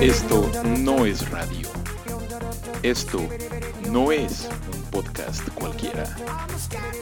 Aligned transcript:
Esto 0.00 0.50
no 0.78 1.04
es 1.04 1.28
radio. 1.30 1.68
Esto 2.82 3.20
no 3.90 4.12
es 4.12 4.48
un 4.72 4.82
podcast 4.90 5.48
cualquiera. 5.54 6.04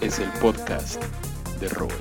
Es 0.01 0.19
el 0.19 0.31
podcast 0.41 1.03
de 1.61 1.69
Roy. 1.69 1.93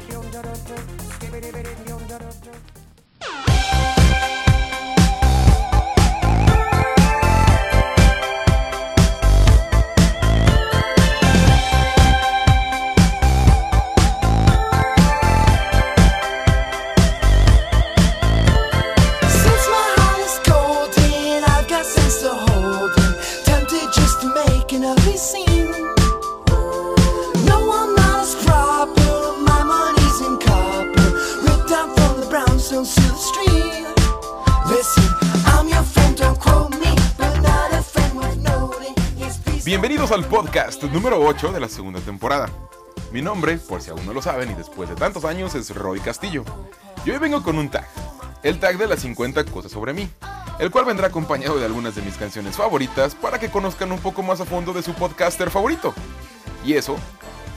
Bienvenidos 39.65 40.11
al 40.11 40.23
podcast 40.25 40.83
número 40.83 41.19
8 41.19 41.51
de 41.51 41.59
la 41.59 41.67
segunda 41.67 41.99
temporada. 41.99 42.51
Mi 43.11 43.23
nombre, 43.23 43.57
por 43.57 43.81
si 43.81 43.89
aún 43.89 44.05
no 44.05 44.13
lo 44.13 44.21
saben 44.21 44.51
y 44.51 44.53
después 44.53 44.87
de 44.87 44.93
tantos 44.95 45.25
años, 45.25 45.55
es 45.55 45.73
Roy 45.73 45.99
Castillo. 45.99 46.45
Y 47.03 47.09
hoy 47.09 47.17
vengo 47.17 47.41
con 47.41 47.57
un 47.57 47.69
tag, 47.69 47.87
el 48.43 48.59
tag 48.59 48.77
de 48.77 48.85
las 48.85 48.99
50 48.99 49.43
cosas 49.45 49.71
sobre 49.71 49.91
mí, 49.93 50.07
el 50.59 50.69
cual 50.69 50.85
vendrá 50.85 51.07
acompañado 51.07 51.57
de 51.57 51.65
algunas 51.65 51.95
de 51.95 52.03
mis 52.03 52.13
canciones 52.13 52.57
favoritas 52.57 53.15
para 53.15 53.39
que 53.39 53.49
conozcan 53.49 53.91
un 53.91 53.97
poco 53.97 54.21
más 54.21 54.39
a 54.39 54.45
fondo 54.45 54.71
de 54.71 54.83
su 54.83 54.93
podcaster 54.93 55.49
favorito. 55.49 55.95
Y 56.63 56.73
eso, 56.73 56.95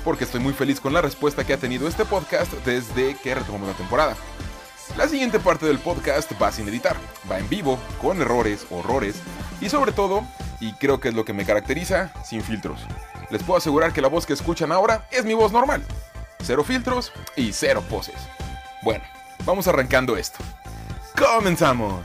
porque 0.03 0.25
estoy 0.25 0.41
muy 0.41 0.55
feliz 0.55 0.81
con 0.81 0.95
la 0.95 1.03
respuesta 1.03 1.45
que 1.45 1.53
ha 1.53 1.59
tenido 1.59 1.87
este 1.89 2.07
podcast 2.07 2.51
desde 2.65 3.17
que 3.17 3.35
retomamos 3.35 3.69
la 3.69 3.75
temporada. 3.75 4.17
La 4.97 5.09
siguiente 5.09 5.41
parte 5.41 5.67
del 5.67 5.79
podcast 5.79 6.33
va 6.41 6.53
sin 6.53 6.69
editar, 6.69 6.97
va 7.31 7.39
en 7.39 7.51
vivo, 7.51 7.79
con 8.01 8.23
errores, 8.23 8.67
horrores 8.71 9.17
y 9.61 9.69
sobre 9.69 9.93
todo, 9.93 10.25
y 10.61 10.73
creo 10.75 11.01
que 11.01 11.09
es 11.09 11.15
lo 11.15 11.25
que 11.25 11.33
me 11.33 11.45
caracteriza, 11.45 12.13
sin 12.25 12.43
filtros. 12.43 12.81
Les 13.31 13.43
puedo 13.43 13.59
asegurar 13.59 13.93
que 13.93 14.01
la 14.03 14.09
voz 14.09 14.27
que 14.27 14.33
escuchan 14.33 14.73
ahora 14.73 15.07
es 15.11 15.25
mi 15.25 15.35
voz 15.35 15.53
normal. 15.53 15.83
Cero 16.43 16.65
filtros 16.65 17.13
y 17.37 17.53
cero 17.53 17.83
poses. 17.89 18.17
Bueno, 18.83 19.05
vamos 19.45 19.67
arrancando 19.69 20.17
esto. 20.17 20.39
¡Comenzamos! 21.17 22.05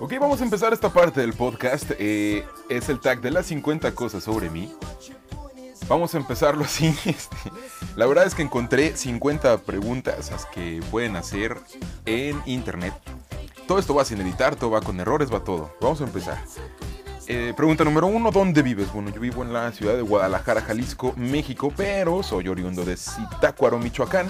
Ok, 0.00 0.14
vamos 0.18 0.40
a 0.40 0.44
empezar 0.44 0.72
esta 0.72 0.88
parte 0.88 1.20
del 1.20 1.34
podcast. 1.34 1.92
eh, 1.98 2.44
es 2.68 2.88
el 2.88 2.98
tag 3.00 3.20
de 3.20 3.30
las 3.30 3.46
50 3.46 3.94
cosas 3.94 4.24
sobre 4.24 4.50
mí. 4.50 4.74
Vamos 5.90 6.14
a 6.14 6.18
empezarlo 6.18 6.64
así. 6.64 6.86
este, 7.04 7.36
la 7.96 8.06
verdad 8.06 8.24
es 8.24 8.36
que 8.36 8.42
encontré 8.42 8.96
50 8.96 9.58
preguntas 9.58 10.30
que 10.54 10.80
pueden 10.88 11.16
hacer 11.16 11.58
en 12.06 12.40
internet. 12.46 12.94
Todo 13.66 13.80
esto 13.80 13.92
va 13.92 14.04
sin 14.04 14.20
editar, 14.20 14.54
todo 14.54 14.70
va 14.70 14.82
con 14.82 15.00
errores, 15.00 15.34
va 15.34 15.42
todo. 15.42 15.74
Vamos 15.80 16.00
a 16.00 16.04
empezar. 16.04 16.38
Eh, 17.26 17.54
pregunta 17.56 17.82
número 17.82 18.06
uno, 18.06 18.30
¿dónde 18.30 18.62
vives? 18.62 18.92
Bueno, 18.92 19.10
yo 19.10 19.20
vivo 19.20 19.42
en 19.42 19.52
la 19.52 19.72
ciudad 19.72 19.96
de 19.96 20.02
Guadalajara, 20.02 20.60
Jalisco, 20.60 21.12
México, 21.16 21.72
pero 21.76 22.22
soy 22.22 22.46
oriundo 22.46 22.84
de 22.84 22.96
Zitácuaro, 22.96 23.80
Michoacán, 23.80 24.28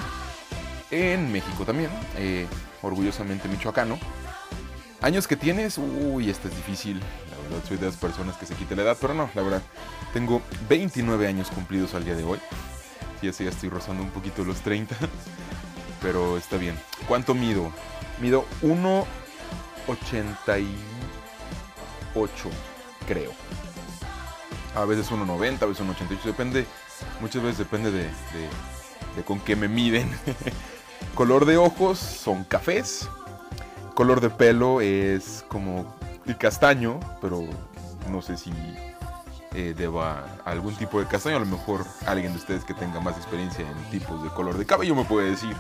en 0.91 1.31
México 1.31 1.65
también, 1.67 1.91
eh, 2.17 2.47
orgullosamente 2.81 3.49
michoacano. 3.49 3.99
Años 5.03 5.27
que 5.27 5.37
tienes, 5.37 5.77
uy, 5.77 6.31
esta 6.31 6.49
es 6.49 6.57
difícil. 6.57 7.03
Soy 7.67 7.77
de 7.77 7.87
las 7.87 7.97
personas 7.97 8.37
que 8.37 8.47
se 8.47 8.55
quite 8.55 8.77
la 8.77 8.83
edad, 8.83 8.97
pero 9.01 9.15
no, 9.15 9.31
la 9.35 9.43
verdad, 9.43 9.63
tengo 10.13 10.43
29 10.69 11.27
años 11.27 11.49
cumplidos 11.51 11.95
al 11.95 12.05
día 12.05 12.15
de 12.15 12.25
hoy. 12.25 12.39
Sí, 13.21 13.29
así 13.29 13.45
ya 13.45 13.51
estoy 13.51 13.69
rozando 13.69 14.03
un 14.03 14.11
poquito 14.11 14.45
los 14.45 14.61
30, 14.61 14.97
pero 16.03 16.37
está 16.39 16.57
bien. 16.57 16.79
¿Cuánto 17.07 17.35
mido? 17.35 17.73
Mido 18.21 18.45
1,88, 18.63 20.67
creo. 23.07 23.33
A 24.75 24.85
veces 24.85 25.11
1,90, 25.11 25.63
a 25.63 25.67
veces 25.67 25.85
1,88, 25.85 26.23
depende, 26.25 26.67
muchas 27.21 27.43
veces 27.43 27.59
depende 27.59 27.91
de, 27.91 28.05
de- 28.05 28.49
de 29.17 29.25
con 29.25 29.41
qué 29.41 29.57
me 29.57 29.69
miden. 29.69 30.11
Color 31.15 31.45
de 31.45 31.57
ojos 31.57 31.99
son 31.99 32.45
cafés, 32.45 33.09
color 33.95 34.21
de 34.21 34.31
pelo 34.31 34.81
es 34.81 35.45
como 35.49 35.93
el 36.27 36.37
castaño, 36.37 37.01
pero 37.21 37.45
no 38.11 38.23
sé 38.23 38.37
si 38.37 38.53
eh, 39.55 39.75
deba 39.77 40.25
algún 40.45 40.75
tipo 40.77 41.01
de 41.01 41.07
castaño. 41.07 41.37
A 41.37 41.41
lo 41.41 41.47
mejor 41.47 41.85
alguien 42.07 42.33
de 42.33 42.39
ustedes 42.39 42.65
que 42.65 42.75
tenga 42.75 43.01
más 43.01 43.17
experiencia 43.17 43.65
en 43.69 43.91
tipos 43.91 44.23
de 44.23 44.31
color 44.31 44.57
de 44.57 44.67
cabello 44.67 44.95
me 44.95 45.05
puede 45.05 45.31
decir. 45.31 45.55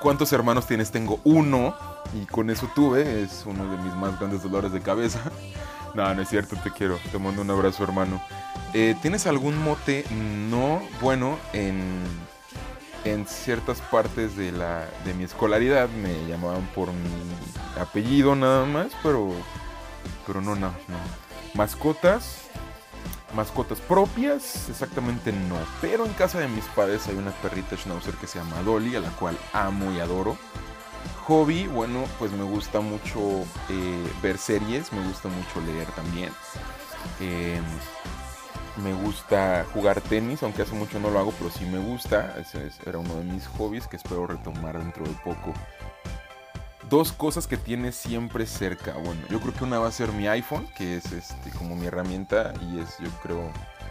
¿Cuántos 0.00 0.32
hermanos 0.32 0.66
tienes? 0.66 0.90
Tengo 0.90 1.20
uno 1.24 1.74
y 2.14 2.26
con 2.26 2.50
eso 2.50 2.68
tuve. 2.74 3.22
Es 3.22 3.44
uno 3.46 3.70
de 3.70 3.78
mis 3.78 3.94
más 3.94 4.18
grandes 4.18 4.42
dolores 4.42 4.72
de 4.72 4.80
cabeza. 4.80 5.20
No, 5.94 6.12
no 6.12 6.22
es 6.22 6.28
cierto, 6.28 6.56
te 6.56 6.72
quiero. 6.72 6.98
Te 7.12 7.20
mando 7.20 7.42
un 7.42 7.50
abrazo, 7.52 7.84
hermano. 7.84 8.20
Eh, 8.72 8.96
¿Tienes 9.00 9.28
algún 9.28 9.56
mote? 9.56 10.04
No, 10.10 10.82
bueno, 11.00 11.38
en, 11.52 12.02
en 13.04 13.26
ciertas 13.26 13.80
partes 13.80 14.36
de, 14.36 14.52
la, 14.52 14.88
de 15.04 15.14
mi 15.14 15.24
escolaridad 15.24 15.88
me 15.88 16.26
llamaban 16.26 16.66
por 16.74 16.88
mi 16.92 17.80
apellido 17.80 18.34
nada 18.34 18.64
más, 18.64 18.92
pero, 19.02 19.30
pero 20.26 20.40
no, 20.40 20.54
no, 20.54 20.68
no. 20.88 20.98
Mascotas, 21.54 22.44
mascotas 23.34 23.80
propias, 23.80 24.68
exactamente 24.68 25.32
no. 25.32 25.56
Pero 25.80 26.06
en 26.06 26.12
casa 26.14 26.40
de 26.40 26.48
mis 26.48 26.64
padres 26.66 27.06
hay 27.06 27.16
una 27.16 27.30
perrita 27.30 27.76
schnauzer 27.76 28.14
que 28.14 28.26
se 28.26 28.38
llama 28.38 28.62
Dolly, 28.62 28.96
a 28.96 29.00
la 29.00 29.10
cual 29.10 29.38
amo 29.52 29.92
y 29.92 30.00
adoro. 30.00 30.36
Hobby, 31.26 31.66
bueno, 31.66 32.04
pues 32.18 32.32
me 32.32 32.44
gusta 32.44 32.80
mucho 32.80 33.44
eh, 33.68 34.12
ver 34.22 34.38
series, 34.38 34.92
me 34.92 35.06
gusta 35.06 35.28
mucho 35.28 35.60
leer 35.66 35.86
también. 35.92 36.30
Eh, 37.20 37.60
me 38.76 38.92
gusta 38.92 39.64
jugar 39.72 40.00
tenis, 40.00 40.42
aunque 40.42 40.62
hace 40.62 40.74
mucho 40.74 40.98
no 40.98 41.10
lo 41.10 41.18
hago, 41.18 41.32
pero 41.38 41.50
sí 41.50 41.64
me 41.64 41.78
gusta. 41.78 42.34
Era 42.86 42.98
uno 42.98 43.14
de 43.16 43.24
mis 43.24 43.46
hobbies 43.46 43.86
que 43.86 43.96
espero 43.96 44.26
retomar 44.26 44.78
dentro 44.78 45.04
de 45.04 45.14
poco. 45.24 45.52
Dos 46.90 47.12
cosas 47.12 47.46
que 47.46 47.56
tienes 47.56 47.94
siempre 47.94 48.46
cerca. 48.46 48.92
Bueno, 48.94 49.20
yo 49.30 49.40
creo 49.40 49.54
que 49.54 49.64
una 49.64 49.78
va 49.78 49.88
a 49.88 49.92
ser 49.92 50.12
mi 50.12 50.28
iPhone, 50.28 50.66
que 50.76 50.96
es 50.96 51.12
este 51.12 51.50
como 51.52 51.76
mi 51.76 51.86
herramienta 51.86 52.52
y 52.60 52.78
es 52.80 52.98
yo 52.98 53.08
creo 53.22 53.50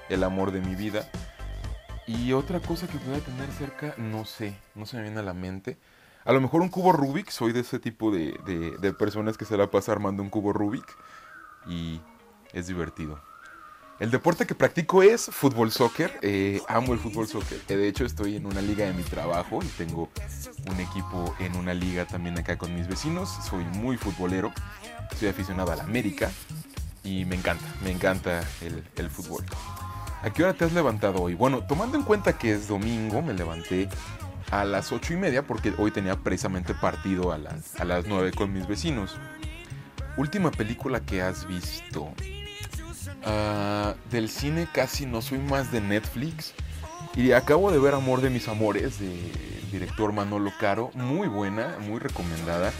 el 0.09 0.23
amor 0.23 0.51
de 0.51 0.61
mi 0.61 0.75
vida. 0.75 1.07
Y 2.05 2.33
otra 2.33 2.59
cosa 2.59 2.85
que 2.87 2.97
pueda 2.97 3.19
tener 3.19 3.49
cerca, 3.53 3.95
no 3.97 4.25
sé, 4.25 4.53
no 4.75 4.85
se 4.85 4.97
me 4.97 5.03
viene 5.03 5.19
a 5.21 5.23
la 5.23 5.33
mente. 5.33 5.77
A 6.25 6.33
lo 6.33 6.39
mejor 6.41 6.61
un 6.61 6.69
cubo 6.69 6.91
Rubik, 6.91 7.29
soy 7.29 7.51
de 7.51 7.61
ese 7.61 7.79
tipo 7.79 8.11
de, 8.11 8.37
de- 8.45 8.77
de 8.77 8.93
personas 8.93 9.37
que 9.37 9.45
se 9.45 9.57
la 9.57 9.71
pasa 9.71 9.91
armando 9.93 10.21
un 10.21 10.29
cubo 10.29 10.53
Rubik 10.53 10.85
y 11.67 12.01
es 12.53 12.67
divertido. 12.67 13.19
El 14.03 14.11
deporte 14.11 14.45
que 14.45 14.53
practico 14.53 15.01
es 15.01 15.27
fútbol 15.27 15.71
soccer. 15.71 16.19
eh, 16.21 16.61
amo 16.67 16.91
el 16.91 16.99
fútbol 16.99 17.25
soccer. 17.25 17.57
que 17.59 17.77
de 17.77 17.87
hecho, 17.87 18.03
estoy 18.03 18.35
en 18.35 18.45
una 18.45 18.61
liga 18.61 18.85
de 18.85 18.91
mi 18.91 19.01
trabajo 19.01 19.59
y 19.63 19.67
tengo 19.77 20.09
un 20.69 20.77
equipo 20.81 21.33
en 21.39 21.55
una 21.55 21.73
liga 21.73 22.03
también 22.03 22.37
acá 22.37 22.57
con 22.57 22.75
mis 22.75 22.85
vecinos. 22.85 23.29
Soy 23.49 23.63
muy 23.63 23.95
futbolero. 23.95 24.51
Soy 25.17 25.29
aficionado 25.29 25.71
a 25.71 25.77
la 25.77 25.83
América 25.83 26.29
y 27.05 27.23
me 27.23 27.37
encanta, 27.37 27.63
me 27.81 27.91
encanta 27.91 28.43
el, 28.59 29.09
fútbol. 29.09 29.45
¿A 30.21 30.33
qué 30.33 30.43
hora 30.43 30.53
te 30.53 30.65
has 30.65 30.73
levantado 30.73 31.21
hoy? 31.21 31.35
Bueno, 31.35 31.63
tomando 31.65 31.97
en 31.97 32.03
cuenta 32.03 32.37
que 32.37 32.51
es 32.51 32.67
domingo, 32.67 33.21
me 33.21 33.33
levanté 33.33 33.87
a 34.51 34.65
las 34.65 34.91
ocho 34.91 35.13
y 35.13 35.15
media 35.15 35.47
porque 35.47 35.73
hoy 35.77 35.91
tenía 35.91 36.17
precisamente 36.17 36.73
partido 36.73 37.31
a 37.31 37.37
las, 37.37 37.79
a 37.79 37.85
las 37.85 38.05
9 38.05 38.33
con 38.33 38.51
mis 38.51 38.67
vecinos. 38.67 39.15
Última 40.17 40.51
película 40.51 40.99
que 40.99 41.21
has 41.21 41.47
visto. 41.47 42.13
Ah, 43.25 43.95
del 44.11 44.29
cine 44.29 44.67
casi 44.71 45.05
no 45.05 45.21
soy 45.21 45.39
más 45.39 45.71
de 45.71 45.81
Netflix. 45.81 46.53
Y 47.15 47.31
acabo 47.31 47.71
de 47.71 47.79
ver 47.79 47.93
Amor 47.93 48.21
de 48.21 48.29
mis 48.29 48.47
amores 48.47 48.99
de 48.99 49.13
director 49.71 50.11
Manolo 50.11 50.51
Caro. 50.59 50.91
Muy 50.93 51.27
buena, 51.27 51.77
muy 51.79 51.99
recomendada. 51.99 52.73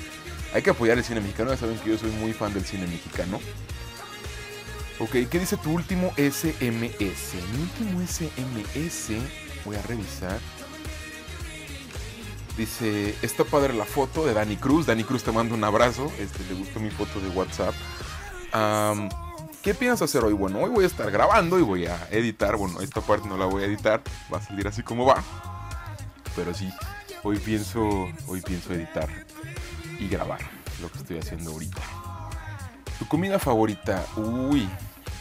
Hay 0.53 0.61
que 0.61 0.69
apoyar 0.69 0.97
el 0.97 1.03
cine 1.03 1.21
mexicano. 1.21 1.51
Ya 1.51 1.57
saben 1.57 1.77
que 1.79 1.89
yo 1.89 1.97
soy 1.97 2.11
muy 2.11 2.33
fan 2.33 2.53
del 2.53 2.65
cine 2.65 2.87
mexicano. 2.87 3.39
Ok, 4.99 5.11
¿qué 5.29 5.39
dice 5.39 5.57
tu 5.57 5.71
último 5.71 6.13
SMS? 6.17 6.61
Mi 6.61 7.61
último 7.61 8.01
SMS, 8.05 9.11
voy 9.65 9.75
a 9.75 9.81
revisar. 9.81 10.39
Dice, 12.57 13.15
está 13.23 13.43
padre 13.43 13.73
la 13.73 13.85
foto 13.85 14.25
de 14.25 14.33
Dani 14.33 14.55
Cruz. 14.57 14.85
Dani 14.85 15.03
Cruz 15.03 15.23
te 15.23 15.31
mando 15.31 15.55
un 15.55 15.63
abrazo. 15.63 16.11
Este, 16.19 16.43
le 16.47 16.53
gustó 16.53 16.79
mi 16.79 16.91
foto 16.91 17.19
de 17.19 17.29
WhatsApp. 17.29 17.73
¿Qué 19.63 19.73
piensas 19.73 20.09
hacer 20.09 20.25
hoy? 20.25 20.33
Bueno, 20.33 20.59
hoy 20.59 20.69
voy 20.69 20.83
a 20.83 20.87
estar 20.87 21.09
grabando 21.09 21.57
y 21.57 21.61
voy 21.61 21.85
a 21.85 21.97
editar. 22.11 22.57
Bueno, 22.57 22.81
esta 22.81 22.99
parte 22.99 23.29
no 23.29 23.37
la 23.37 23.45
voy 23.45 23.63
a 23.63 23.65
editar. 23.65 24.01
Va 24.31 24.39
a 24.39 24.41
salir 24.41 24.67
así 24.67 24.83
como 24.83 25.05
va. 25.05 25.23
Pero 26.35 26.53
sí, 26.53 26.69
hoy 27.23 27.39
pienso, 27.39 28.09
hoy 28.27 28.41
pienso 28.41 28.73
editar 28.73 29.07
y 29.97 30.09
grabar 30.09 30.41
lo 30.81 30.91
que 30.91 30.97
estoy 30.97 31.17
haciendo 31.17 31.51
ahorita. 31.51 31.81
¿Tu 32.99 33.07
comida 33.07 33.39
favorita? 33.39 34.05
Uy, 34.17 34.67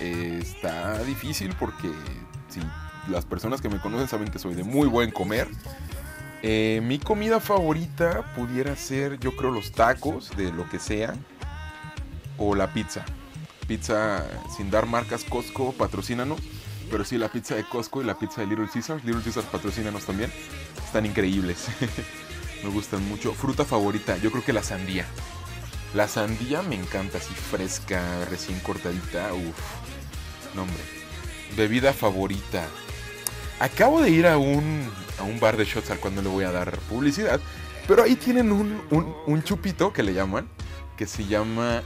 está 0.01 0.99
difícil 1.05 1.55
porque 1.57 1.93
si 2.49 2.61
las 3.09 3.25
personas 3.25 3.61
que 3.61 3.69
me 3.69 3.81
conocen 3.81 4.09
saben 4.09 4.29
que 4.29 4.41
soy 4.41 4.55
de 4.55 4.65
muy 4.65 4.89
buen 4.89 5.13
comer. 5.13 5.47
Eh, 6.43 6.81
mi 6.83 6.99
comida 6.99 7.39
favorita 7.39 8.35
pudiera 8.35 8.75
ser, 8.75 9.21
yo 9.21 9.37
creo, 9.37 9.53
los 9.53 9.71
tacos 9.71 10.37
de 10.37 10.51
lo 10.51 10.69
que 10.69 10.81
sea 10.81 11.15
o 12.39 12.57
la 12.57 12.73
pizza. 12.73 13.05
Pizza 13.67 14.25
sin 14.57 14.71
dar 14.71 14.87
marcas 14.87 15.25
Costco, 15.25 15.73
patrocínanos. 15.73 16.41
Pero 16.91 17.05
sí, 17.05 17.17
la 17.17 17.31
pizza 17.31 17.55
de 17.55 17.65
Costco 17.65 18.03
y 18.03 18.05
la 18.05 18.19
pizza 18.19 18.41
de 18.43 18.47
Little 18.49 18.69
Caesars. 18.73 19.05
Little 19.05 19.23
Caesars 19.23 19.47
patrocínanos 19.47 20.05
también. 20.05 20.33
Están 20.85 21.07
increíbles. 21.07 21.67
me 22.65 22.71
gustan 22.71 23.07
mucho. 23.09 23.33
Fruta 23.33 23.65
favorita, 23.65 24.17
yo 24.19 24.31
creo 24.31 24.45
que 24.45 24.53
la 24.53 24.63
sandía. 24.63 25.07
La 25.95 26.09
sandía 26.09 26.63
me 26.63 26.75
encanta, 26.75 27.19
así 27.19 27.33
fresca, 27.35 28.03
recién 28.31 28.59
cortadita. 28.61 29.33
Uf, 29.33 30.55
no 30.55 30.63
hombre. 30.63 30.83
Bebida 31.57 31.93
favorita. 31.93 32.67
Acabo 33.59 34.01
de 34.01 34.11
ir 34.11 34.27
a 34.27 34.39
un, 34.39 34.91
a 35.19 35.23
un 35.23 35.39
bar 35.39 35.57
de 35.57 35.65
shots 35.65 35.91
al 35.91 35.99
le 36.15 36.29
voy 36.29 36.45
a 36.45 36.53
dar 36.53 36.77
publicidad. 36.91 37.41
Pero 37.87 38.03
ahí 38.03 38.17
tienen 38.17 38.53
un, 38.53 38.81
un- 38.91 39.15
un 39.27 39.43
chupito 39.43 39.93
que 39.93 40.03
le 40.03 40.15
llaman. 40.15 40.49
Que 40.97 41.07
se 41.07 41.25
llama 41.27 41.83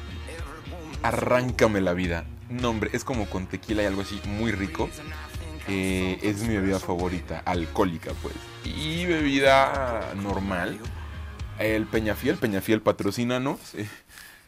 Arráncame 1.07 1.81
la 1.81 1.93
vida. 1.93 2.25
No, 2.51 2.71
hombre, 2.71 2.91
es 2.93 3.05
como 3.05 3.27
con 3.27 3.47
tequila 3.47 3.83
y 3.83 3.87
algo 3.87 4.03
así 4.03 4.21
muy 4.27 4.53
rico. 4.53 4.89
Es 5.69 6.43
mi 6.43 6.57
bebida 6.57 6.79
favorita, 6.79 7.43
alcohólica, 7.45 8.13
pues. 8.23 8.35
Y 8.65 9.05
bebida 9.07 10.13
normal. 10.17 10.79
El 11.59 11.87
Peñafiel, 11.87 12.37
Peñafiel 12.37 12.81
patrocínanos. 12.83 13.59
eh, 13.75 13.89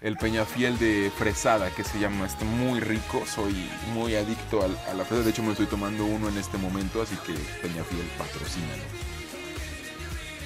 El 0.00 0.16
Peñafiel 0.16 0.78
de 0.78 1.10
fresada, 1.16 1.70
que 1.70 1.82
se 1.82 1.98
llama, 1.98 2.26
está 2.26 2.44
muy 2.44 2.78
rico. 2.80 3.24
Soy 3.26 3.54
muy 3.94 4.14
adicto 4.14 4.62
a, 4.62 4.94
la 4.94 5.04
fresa. 5.04 5.24
De 5.24 5.30
hecho, 5.30 5.42
me 5.42 5.52
estoy 5.52 5.66
tomando 5.66 6.04
uno 6.04 6.28
en 6.28 6.38
este 6.38 6.58
momento, 6.58 7.02
así 7.02 7.16
que 7.26 7.32
Peñafiel 7.62 8.06
patrocínanos. 8.16 8.86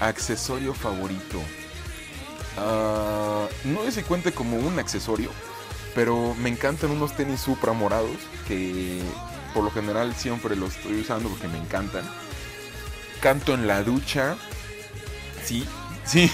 Accesorio 0.01 0.73
favorito. 0.75 1.41
Ah, 2.59 3.47
no 3.65 3.83
sé 3.85 3.93
si 3.93 4.03
cuente 4.03 4.33
como 4.33 4.57
un 4.57 4.79
accesorio, 4.79 5.31
pero 5.95 6.35
me 6.37 6.49
encantan 6.49 6.91
unos 6.91 7.15
tenis 7.15 7.41
Supra 7.41 7.73
morados 7.73 8.17
que 8.49 9.01
por 9.53 9.65
lo 9.65 9.71
general 9.71 10.15
siempre 10.15 10.57
los 10.57 10.77
estoy 10.77 11.01
usando 11.01 11.29
porque 11.29 11.49
me 11.49 11.59
encantan. 11.59 12.05
Canto 13.21 13.55
en 13.55 13.67
la 13.67 13.83
ducha. 13.83 14.37
Sí, 15.45 15.67
sí. 16.05 16.31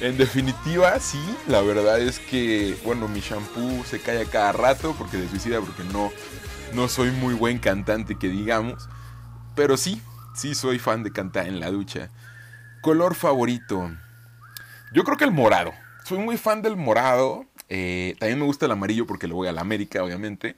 en 0.00 0.16
definitiva, 0.18 0.98
sí. 0.98 1.20
La 1.46 1.60
verdad 1.60 2.00
es 2.00 2.18
que, 2.18 2.76
bueno, 2.84 3.08
mi 3.08 3.20
shampoo 3.20 3.84
se 3.84 4.00
cae 4.00 4.22
a 4.22 4.26
cada 4.26 4.52
rato 4.52 4.94
porque 4.98 5.16
de 5.16 5.28
suicida, 5.28 5.60
porque 5.60 5.84
no, 5.84 6.10
no 6.74 6.88
soy 6.88 7.10
muy 7.10 7.34
buen 7.34 7.58
cantante, 7.58 8.18
que 8.18 8.28
digamos. 8.28 8.88
Pero 9.54 9.76
sí, 9.76 10.02
sí 10.34 10.54
soy 10.54 10.78
fan 10.78 11.02
de 11.02 11.12
cantar 11.12 11.46
en 11.46 11.60
la 11.60 11.70
ducha. 11.70 12.10
Color 12.82 13.14
favorito. 13.14 13.90
Yo 14.92 15.04
creo 15.04 15.16
que 15.16 15.24
el 15.24 15.32
morado. 15.32 15.72
Soy 16.04 16.18
muy 16.18 16.36
fan 16.36 16.62
del 16.62 16.76
morado. 16.76 17.44
Eh, 17.70 18.16
también 18.18 18.38
me 18.38 18.44
gusta 18.44 18.66
el 18.66 18.72
amarillo 18.72 19.06
porque 19.06 19.26
le 19.26 19.32
voy 19.32 19.48
a 19.48 19.52
la 19.52 19.62
América, 19.62 20.04
obviamente. 20.04 20.56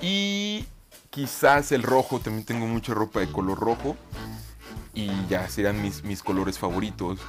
Y 0.00 0.64
quizás 1.10 1.70
el 1.70 1.82
rojo. 1.82 2.18
También 2.18 2.44
tengo 2.44 2.66
mucha 2.66 2.94
ropa 2.94 3.20
de 3.20 3.30
color 3.30 3.60
rojo. 3.60 3.96
Y 4.94 5.10
ya 5.28 5.48
serán 5.48 5.80
mis, 5.80 6.02
mis 6.02 6.22
colores 6.22 6.58
favoritos. 6.58 7.20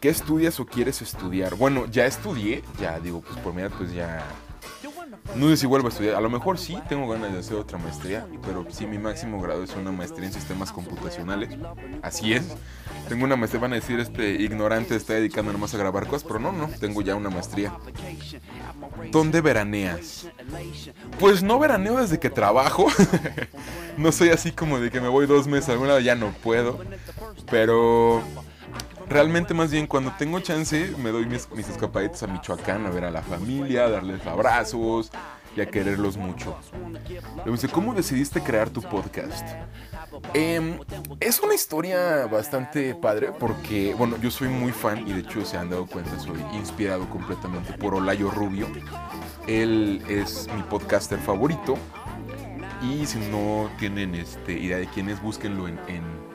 ¿Qué 0.00 0.10
estudias 0.10 0.60
o 0.60 0.66
quieres 0.66 1.02
estudiar? 1.02 1.56
Bueno, 1.56 1.86
ya 1.86 2.06
estudié. 2.06 2.62
Ya 2.78 3.00
digo, 3.00 3.20
pues 3.22 3.36
por 3.40 3.58
edad, 3.58 3.72
pues 3.76 3.92
ya. 3.92 4.24
No 5.34 5.48
sé 5.48 5.56
si 5.56 5.66
vuelvo 5.66 5.88
a 5.88 5.90
estudiar. 5.90 6.16
A 6.16 6.20
lo 6.20 6.30
mejor 6.30 6.58
sí, 6.58 6.78
tengo 6.88 7.08
ganas 7.08 7.32
de 7.32 7.38
hacer 7.38 7.56
otra 7.56 7.78
maestría. 7.78 8.26
Pero 8.44 8.66
sí, 8.70 8.86
mi 8.86 8.98
máximo 8.98 9.40
grado 9.40 9.62
es 9.62 9.74
una 9.76 9.92
maestría 9.92 10.26
en 10.26 10.32
sistemas 10.32 10.72
computacionales. 10.72 11.50
Así 12.02 12.32
es. 12.32 12.56
Tengo 13.08 13.24
una 13.24 13.36
maestría, 13.36 13.60
van 13.60 13.72
a 13.72 13.76
decir, 13.76 14.00
este 14.00 14.30
ignorante 14.30 14.96
está 14.96 15.14
dedicando 15.14 15.52
nomás 15.52 15.74
a 15.74 15.78
grabar 15.78 16.06
cosas, 16.06 16.24
pero 16.24 16.38
no, 16.38 16.52
no, 16.52 16.68
tengo 16.80 17.02
ya 17.02 17.14
una 17.14 17.30
maestría. 17.30 17.72
¿Dónde 19.10 19.40
veraneas? 19.40 20.28
Pues 21.18 21.42
no 21.42 21.58
veraneo 21.58 22.00
desde 22.00 22.18
que 22.18 22.30
trabajo. 22.30 22.86
no 23.96 24.12
soy 24.12 24.30
así 24.30 24.52
como 24.52 24.80
de 24.80 24.90
que 24.90 25.00
me 25.00 25.08
voy 25.08 25.26
dos 25.26 25.46
meses 25.46 25.70
a 25.70 25.72
alguna 25.72 25.88
lado, 25.88 26.00
ya 26.00 26.14
no 26.14 26.32
puedo. 26.42 26.80
Pero 27.50 28.22
realmente 29.08 29.54
más 29.54 29.70
bien 29.70 29.86
cuando 29.86 30.12
tengo 30.18 30.40
chance 30.40 30.94
me 30.98 31.10
doy 31.10 31.26
mis, 31.26 31.50
mis 31.52 31.68
escapaditas 31.68 32.22
a 32.22 32.26
Michoacán 32.26 32.86
a 32.86 32.90
ver 32.90 33.04
a 33.04 33.10
la 33.10 33.22
familia, 33.22 33.84
a 33.84 33.90
darles 33.90 34.26
abrazos 34.26 35.10
y 35.56 35.60
a 35.60 35.66
quererlos 35.66 36.16
mucho. 36.16 36.56
Me 37.44 37.52
dice, 37.52 37.68
¿cómo 37.68 37.94
decidiste 37.94 38.40
crear 38.40 38.70
tu 38.70 38.82
podcast? 38.82 39.46
Em, 40.34 40.78
es 41.20 41.40
una 41.40 41.54
historia 41.54 42.26
bastante 42.26 42.94
padre 42.94 43.32
porque, 43.38 43.94
bueno, 43.94 44.16
yo 44.20 44.30
soy 44.30 44.48
muy 44.48 44.72
fan 44.72 45.06
y 45.08 45.12
de 45.12 45.20
hecho 45.20 45.44
se 45.44 45.56
han 45.56 45.70
dado 45.70 45.86
cuenta, 45.86 46.18
soy 46.20 46.40
inspirado 46.52 47.08
completamente 47.08 47.72
por 47.74 47.94
Olayo 47.94 48.30
Rubio. 48.30 48.66
Él 49.46 50.02
es 50.08 50.48
mi 50.54 50.62
podcaster 50.62 51.18
favorito 51.18 51.76
y 52.82 53.06
si 53.06 53.18
no 53.18 53.70
tienen 53.78 54.14
este, 54.14 54.52
idea 54.52 54.78
de 54.78 54.86
quién 54.86 55.08
es, 55.08 55.20
búsquenlo 55.20 55.66
en, 55.66 55.78
en, 55.88 56.27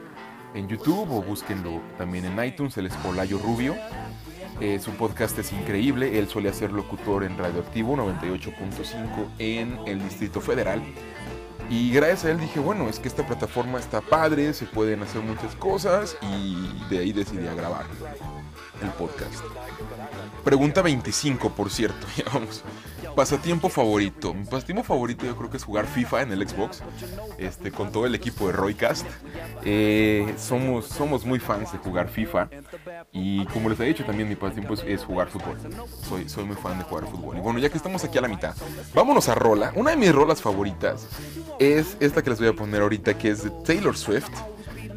en 0.53 0.67
YouTube 0.67 1.11
o 1.11 1.21
búsquenlo 1.21 1.81
también 1.97 2.25
en 2.25 2.43
iTunes, 2.43 2.77
él 2.77 2.87
es 2.87 2.93
Olayo 3.05 3.39
Rubio. 3.39 3.75
Su 4.79 4.91
podcast 4.91 5.37
es 5.39 5.51
increíble, 5.51 6.19
él 6.19 6.29
suele 6.29 6.53
ser 6.53 6.71
locutor 6.71 7.23
en 7.23 7.37
Radioactivo 7.37 7.97
98.5 7.97 9.27
en 9.39 9.77
el 9.85 10.01
Distrito 10.01 10.39
Federal. 10.39 10.81
Y 11.69 11.91
gracias 11.91 12.25
a 12.25 12.31
él 12.31 12.39
dije, 12.39 12.59
bueno, 12.59 12.87
es 12.87 12.99
que 12.99 13.07
esta 13.07 13.25
plataforma 13.25 13.79
está 13.79 13.99
padre, 13.99 14.53
se 14.53 14.65
pueden 14.65 15.01
hacer 15.01 15.21
muchas 15.21 15.55
cosas 15.55 16.17
y 16.21 16.85
de 16.89 16.99
ahí 16.99 17.11
decidí 17.11 17.47
a 17.47 17.53
grabar 17.53 17.85
el 18.81 18.89
podcast. 18.89 19.43
Pregunta 20.43 20.81
25, 20.81 21.51
por 21.51 21.69
cierto, 21.69 22.05
ya 22.17 22.25
vamos. 22.33 22.63
Pasatiempo 23.15 23.69
favorito. 23.69 24.33
Mi 24.33 24.43
pasatiempo 24.45 24.83
favorito 24.83 25.25
yo 25.25 25.35
creo 25.35 25.49
que 25.49 25.57
es 25.57 25.63
jugar 25.63 25.85
FIFA 25.85 26.23
en 26.23 26.31
el 26.31 26.47
Xbox. 26.47 26.81
Este, 27.37 27.71
con 27.71 27.91
todo 27.91 28.05
el 28.07 28.15
equipo 28.15 28.47
de 28.47 28.53
Roycast. 28.53 29.05
Eh, 29.63 30.33
somos, 30.37 30.87
somos 30.87 31.23
muy 31.25 31.39
fans 31.39 31.71
de 31.71 31.77
jugar 31.77 32.09
FIFA. 32.09 32.49
Y 33.11 33.45
como 33.47 33.69
les 33.69 33.79
he 33.79 33.83
dicho 33.85 34.03
también, 34.03 34.27
mi 34.27 34.35
pasatiempo 34.35 34.73
es, 34.73 35.03
jugar 35.03 35.29
fútbol. 35.29 35.57
Soy, 36.09 36.27
soy 36.27 36.45
muy 36.45 36.55
fan 36.55 36.79
de 36.79 36.85
jugar 36.85 37.05
fútbol. 37.07 37.37
Y 37.37 37.39
bueno, 37.39 37.59
ya 37.59 37.69
que 37.69 37.77
estamos 37.77 38.03
aquí 38.03 38.17
a 38.17 38.21
la 38.21 38.27
mitad, 38.27 38.55
vámonos 38.95 39.29
a 39.29 39.35
rola. 39.35 39.71
Una 39.75 39.91
de 39.91 39.97
mis 39.97 40.13
rolas 40.13 40.41
favoritas 40.41 41.07
es 41.59 41.97
esta 41.99 42.23
que 42.23 42.31
les 42.31 42.39
voy 42.39 42.47
a 42.47 42.53
poner 42.53 42.81
ahorita, 42.81 43.17
que 43.17 43.29
es 43.29 43.43
de 43.43 43.51
Taylor 43.63 43.95
Swift. 43.95 44.31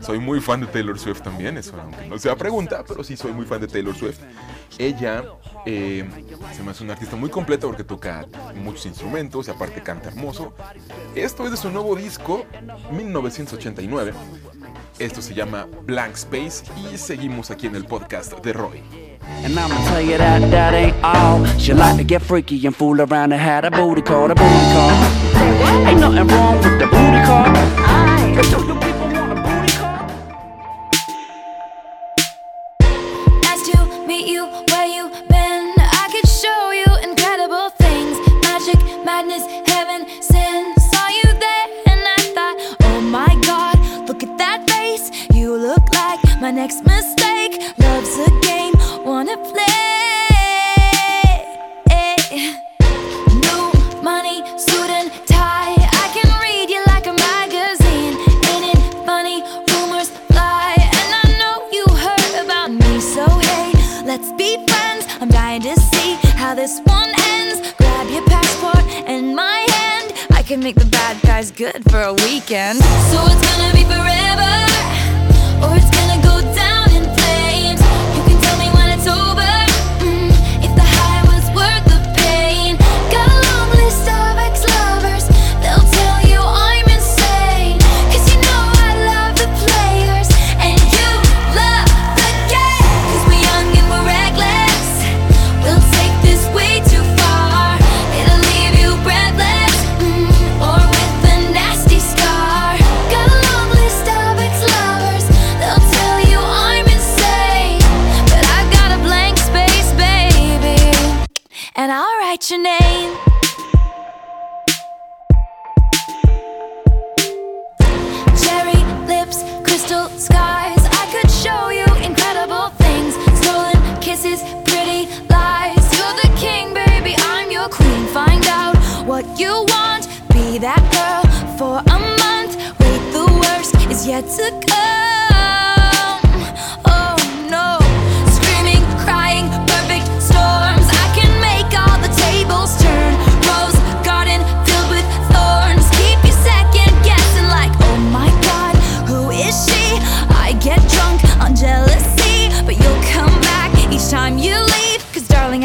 Soy 0.01 0.19
muy 0.19 0.41
fan 0.41 0.61
de 0.61 0.67
Taylor 0.67 0.99
Swift 0.99 1.23
también, 1.23 1.57
eso 1.59 1.75
aunque 1.81 2.07
no 2.07 2.19
sea 2.19 2.37
pregunta, 2.37 2.85
pero 2.87 3.03
sí 3.03 3.17
soy 3.17 3.33
muy 3.33 3.45
fan 3.45 3.61
de 3.61 3.69
Taylor 3.69 3.95
Swift. 3.95 4.19
Ella 4.79 5.25
eh, 5.65 6.05
se 6.55 6.63
me 6.63 6.71
hace 6.71 6.85
una 6.85 6.93
artista 6.93 7.17
muy 7.17 7.31
completa 7.31 7.67
porque 7.67 7.85
toca 7.85 8.27
muchos 8.55 8.87
instrumentos 8.87 9.49
y 9.49 9.51
aparte 9.51 9.83
canta 9.83 10.09
hermoso. 10.09 10.55
Esto 11.15 11.45
es 11.45 11.51
de 11.53 11.57
su 11.57 11.71
nuevo 11.71 11.97
disco, 11.97 12.45
1989. 12.93 14.13
Esto 14.99 15.21
se 15.21 15.35
llama 15.35 15.67
Blank 15.83 16.15
Space 16.15 16.65
y 16.93 16.97
seguimos 16.97 17.51
aquí 17.51 17.67
en 17.67 17.77
el 17.77 17.85
podcast 17.85 18.33
de 18.43 18.53
Roy. 18.53 18.83
And 19.45 19.59
I'ma 19.59 19.77
tell 19.89 20.01
you 20.01 20.17
that 20.19 20.41
that 20.51 20.73
ain't 20.73 20.95
all. 21.03 21.45
She 21.59 21.75
like 21.75 21.97
to 21.97 22.05
get 22.05 22.23
freaky 22.23 22.65
and 22.67 22.75
fool 22.75 23.01
around 23.01 23.33
and 23.33 23.41
had 23.41 23.65
a 23.65 23.71
booty 23.71 24.01
call, 24.03 24.31
a 24.31 24.35
booty 24.35 24.73
call. 24.73 24.91
Ain't 25.87 26.01
nothing 26.01 26.27
wrong 26.29 26.57
with 26.59 26.79
the 26.79 26.87
booty 26.87 27.23
call. 27.27 28.76
Next 46.57 46.83
mistake. 46.87 47.16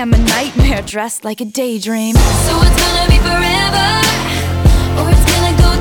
I'm 0.01 0.13
a 0.15 0.17
nightmare 0.17 0.81
dressed 0.81 1.24
like 1.24 1.41
a 1.41 1.46
daydream. 1.46 2.15
So 2.15 2.22
it's 2.22 2.81
gonna 2.81 3.08
be 3.08 3.20
forever, 3.20 3.89
or 4.98 5.05
it's 5.12 5.25
gonna 5.29 5.55
go 5.62 5.81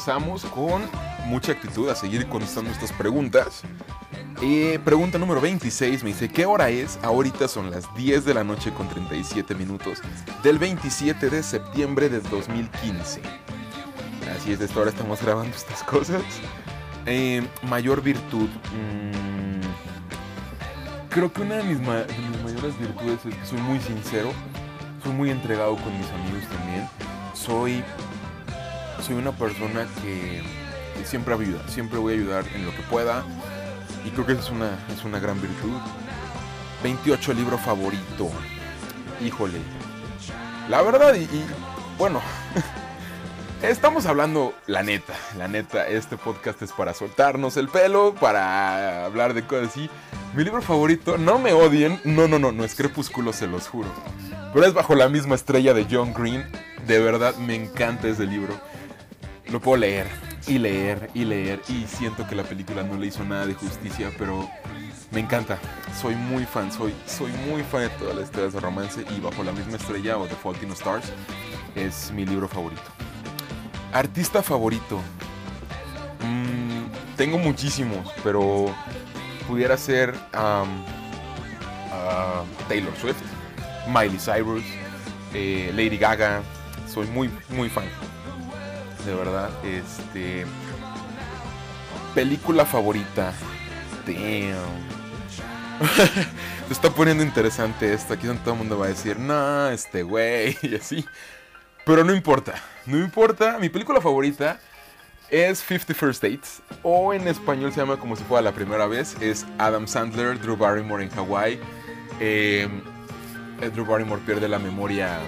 Regresamos 0.00 0.46
con 0.46 0.82
mucha 1.26 1.52
actitud 1.52 1.90
a 1.90 1.94
seguir 1.94 2.26
contestando 2.26 2.70
estas 2.70 2.90
preguntas. 2.90 3.60
Eh, 4.40 4.80
pregunta 4.82 5.18
número 5.18 5.42
26 5.42 6.02
me 6.02 6.08
dice, 6.10 6.30
¿qué 6.30 6.46
hora 6.46 6.70
es? 6.70 6.98
Ahorita 7.02 7.46
son 7.48 7.70
las 7.70 7.94
10 7.96 8.24
de 8.24 8.32
la 8.32 8.42
noche 8.42 8.72
con 8.72 8.88
37 8.88 9.54
minutos 9.54 9.98
del 10.42 10.58
27 10.58 11.28
de 11.28 11.42
septiembre 11.42 12.08
de 12.08 12.20
2015. 12.20 13.20
Así 14.34 14.52
es, 14.52 14.58
de 14.58 14.64
esta 14.64 14.80
hora 14.80 14.88
estamos 14.88 15.20
grabando 15.20 15.54
estas 15.54 15.82
cosas. 15.82 16.22
Eh, 17.04 17.46
mayor 17.64 18.00
virtud. 18.00 18.48
mm, 18.72 19.60
creo 21.10 21.30
que 21.30 21.42
una 21.42 21.56
de 21.56 21.64
mis, 21.64 21.78
de 21.78 22.06
mis 22.30 22.42
mayores 22.42 22.78
virtudes 22.78 23.26
es 23.26 23.34
que 23.34 23.44
soy 23.44 23.60
muy 23.60 23.78
sincero. 23.80 24.32
Soy 25.04 25.12
muy 25.12 25.28
entregado 25.28 25.76
con 25.76 25.94
mis 25.98 26.08
amigos 26.08 26.48
también. 26.48 26.88
Soy 27.34 27.84
soy 29.02 29.16
una 29.16 29.32
persona 29.32 29.86
que, 30.02 30.42
siempre 31.04 31.34
ayuda, 31.34 31.66
siempre 31.68 31.98
voy 31.98 32.12
a 32.12 32.16
ayudar 32.16 32.44
en 32.54 32.66
lo 32.66 32.72
que 32.72 32.82
pueda 32.82 33.24
y 34.04 34.10
creo 34.10 34.26
que 34.26 34.32
esa 34.32 34.42
es 34.42 34.50
una, 34.50 34.78
es 34.94 35.04
una 35.04 35.18
gran 35.18 35.40
virtud. 35.40 35.72
28 36.82 37.34
libro 37.34 37.58
favorito. 37.58 38.30
Híjole. 39.24 39.58
La 40.68 40.82
verdad, 40.82 41.14
y, 41.14 41.22
y, 41.22 41.46
bueno, 41.98 42.20
estamos 43.62 44.06
hablando 44.06 44.54
la 44.66 44.82
neta, 44.82 45.14
la 45.36 45.48
neta, 45.48 45.86
este 45.88 46.16
podcast 46.16 46.62
es 46.62 46.72
para 46.72 46.94
soltarnos 46.94 47.56
el 47.56 47.68
pelo, 47.68 48.14
para 48.14 49.04
hablar 49.04 49.34
de 49.34 49.46
cosas 49.46 49.68
así. 49.68 49.90
Mi 50.34 50.44
libro 50.44 50.62
favorito, 50.62 51.18
no 51.18 51.38
me 51.38 51.52
odien, 51.52 52.00
no, 52.04 52.28
no, 52.28 52.38
no, 52.38 52.52
no 52.52 52.64
es 52.64 52.74
Crepúsculo, 52.74 53.32
se 53.32 53.46
los 53.46 53.68
juro. 53.68 53.88
Pero 54.52 54.66
es 54.66 54.74
bajo 54.74 54.94
la 54.94 55.08
misma 55.08 55.34
estrella 55.34 55.74
de 55.74 55.86
John 55.90 56.12
Green. 56.12 56.44
De 56.86 56.98
verdad, 56.98 57.34
me 57.36 57.54
encanta 57.54 58.08
ese 58.08 58.26
libro 58.26 58.69
lo 59.50 59.60
puedo 59.60 59.78
leer 59.78 60.06
y 60.46 60.58
leer 60.58 61.10
y 61.14 61.24
leer 61.24 61.60
y 61.68 61.86
siento 61.86 62.26
que 62.26 62.34
la 62.34 62.44
película 62.44 62.82
no 62.82 62.96
le 62.96 63.06
hizo 63.08 63.24
nada 63.24 63.46
de 63.46 63.54
justicia, 63.54 64.10
pero 64.18 64.48
me 65.10 65.20
encanta. 65.20 65.58
Soy 66.00 66.14
muy 66.14 66.44
fan, 66.44 66.72
soy, 66.72 66.94
soy 67.06 67.32
muy 67.48 67.62
fan 67.62 67.82
de 67.82 67.88
todas 67.90 68.14
las 68.14 68.24
historias 68.26 68.52
de 68.52 68.60
romance 68.60 69.04
y 69.16 69.20
Bajo 69.20 69.42
la 69.42 69.52
misma 69.52 69.76
estrella 69.76 70.16
o 70.18 70.26
The 70.26 70.34
Fault 70.36 70.62
in 70.62 70.70
Stars 70.70 71.12
es 71.74 72.12
mi 72.12 72.24
libro 72.24 72.48
favorito. 72.48 72.82
Artista 73.92 74.42
favorito. 74.42 75.00
Mm, 76.24 77.16
tengo 77.16 77.38
muchísimos, 77.38 78.12
pero 78.22 78.72
pudiera 79.48 79.76
ser 79.76 80.14
Taylor 82.68 82.96
Swift, 83.00 83.20
Miley 83.88 84.18
Cyrus, 84.18 84.62
eh, 85.34 85.72
Lady 85.74 85.96
Gaga, 85.96 86.42
soy 86.86 87.06
muy, 87.08 87.30
muy 87.48 87.68
fan. 87.68 87.86
De 89.04 89.14
verdad, 89.14 89.50
este. 89.64 90.46
Película 92.14 92.66
favorita. 92.66 93.32
Damn. 94.06 94.90
Se 96.66 96.72
está 96.72 96.90
poniendo 96.90 97.22
interesante 97.22 97.92
esto. 97.92 98.14
Aquí 98.14 98.26
todo 98.44 98.52
el 98.52 98.58
mundo 98.58 98.78
va 98.78 98.86
a 98.86 98.88
decir, 98.90 99.18
no, 99.18 99.68
este 99.70 100.02
güey, 100.02 100.56
y 100.62 100.74
así. 100.76 101.04
Pero 101.86 102.04
no 102.04 102.14
importa, 102.14 102.54
no 102.86 102.98
importa. 102.98 103.58
Mi 103.58 103.68
película 103.68 104.00
favorita 104.00 104.60
es 105.30 105.60
50 105.60 105.94
First 105.94 106.22
Dates, 106.22 106.62
o 106.82 107.14
en 107.14 107.26
español 107.28 107.72
se 107.72 107.80
llama 107.80 107.96
como 107.96 108.16
si 108.16 108.24
fuera 108.24 108.42
la 108.42 108.52
primera 108.52 108.86
vez. 108.86 109.16
Es 109.20 109.46
Adam 109.58 109.86
Sandler, 109.86 110.38
Drew 110.38 110.56
Barrymore 110.56 111.04
en 111.04 111.10
Hawái. 111.10 111.58
Eh, 112.20 112.68
Drew 113.72 113.84
Barrymore 113.84 114.20
pierde 114.24 114.48
la 114.48 114.58
memoria 114.58 115.18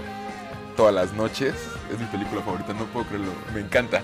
todas 0.77 0.95
las 0.95 1.13
noches. 1.13 1.55
Es 1.93 1.99
mi 1.99 2.07
película 2.07 2.43
favorita, 2.43 2.73
no 2.73 2.85
puedo 2.87 3.07
creerlo. 3.07 3.33
Me 3.55 3.61
encanta. 3.61 4.03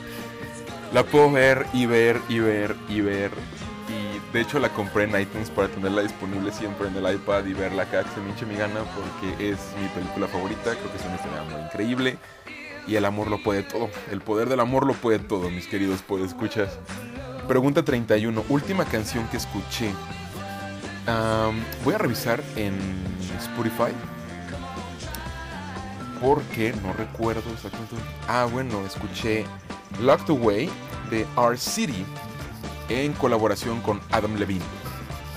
La 0.92 1.02
puedo 1.02 1.30
ver 1.30 1.66
y 1.72 1.86
ver 1.86 2.20
y 2.28 2.38
ver 2.38 2.74
y 2.88 3.00
ver. 3.00 3.30
Y 3.88 4.32
de 4.32 4.40
hecho 4.40 4.58
la 4.58 4.68
compré 4.70 5.04
en 5.04 5.20
iTunes 5.20 5.50
para 5.50 5.68
tenerla 5.68 6.02
disponible 6.02 6.52
siempre 6.52 6.88
en 6.88 6.96
el 6.96 7.14
iPad 7.14 7.44
y 7.46 7.54
verla 7.54 7.84
cada 7.86 8.04
que 8.04 8.10
se 8.10 8.20
me 8.20 8.30
hinche 8.30 8.46
mi 8.46 8.56
gana 8.56 8.80
porque 8.94 9.50
es 9.50 9.58
mi 9.80 9.88
película 9.88 10.28
favorita. 10.28 10.74
Creo 10.74 10.90
que 10.90 10.98
es 10.98 11.04
una 11.04 11.16
historia 11.16 11.42
muy 11.42 11.62
increíble. 11.62 12.18
Y 12.86 12.96
el 12.96 13.04
amor 13.04 13.28
lo 13.28 13.42
puede 13.42 13.62
todo. 13.62 13.90
El 14.10 14.22
poder 14.22 14.48
del 14.48 14.60
amor 14.60 14.86
lo 14.86 14.94
puede 14.94 15.18
todo, 15.18 15.50
mis 15.50 15.66
queridos 15.66 16.02
escuchas. 16.24 16.78
Pregunta 17.46 17.82
31. 17.82 18.44
Última 18.48 18.86
canción 18.86 19.28
que 19.28 19.36
escuché. 19.36 19.92
Voy 21.84 21.94
a 21.94 21.98
revisar 21.98 22.42
en 22.56 22.74
Spotify. 23.38 23.92
Porque 26.20 26.74
no 26.82 26.92
recuerdo 26.92 27.50
exactamente. 27.52 27.96
Ah, 28.26 28.46
bueno, 28.50 28.84
escuché 28.84 29.44
Locked 30.00 30.30
Away 30.30 30.68
de 31.10 31.26
Our 31.36 31.58
City 31.58 32.04
en 32.88 33.12
colaboración 33.12 33.80
con 33.80 34.00
Adam 34.10 34.34
Levine. 34.36 34.64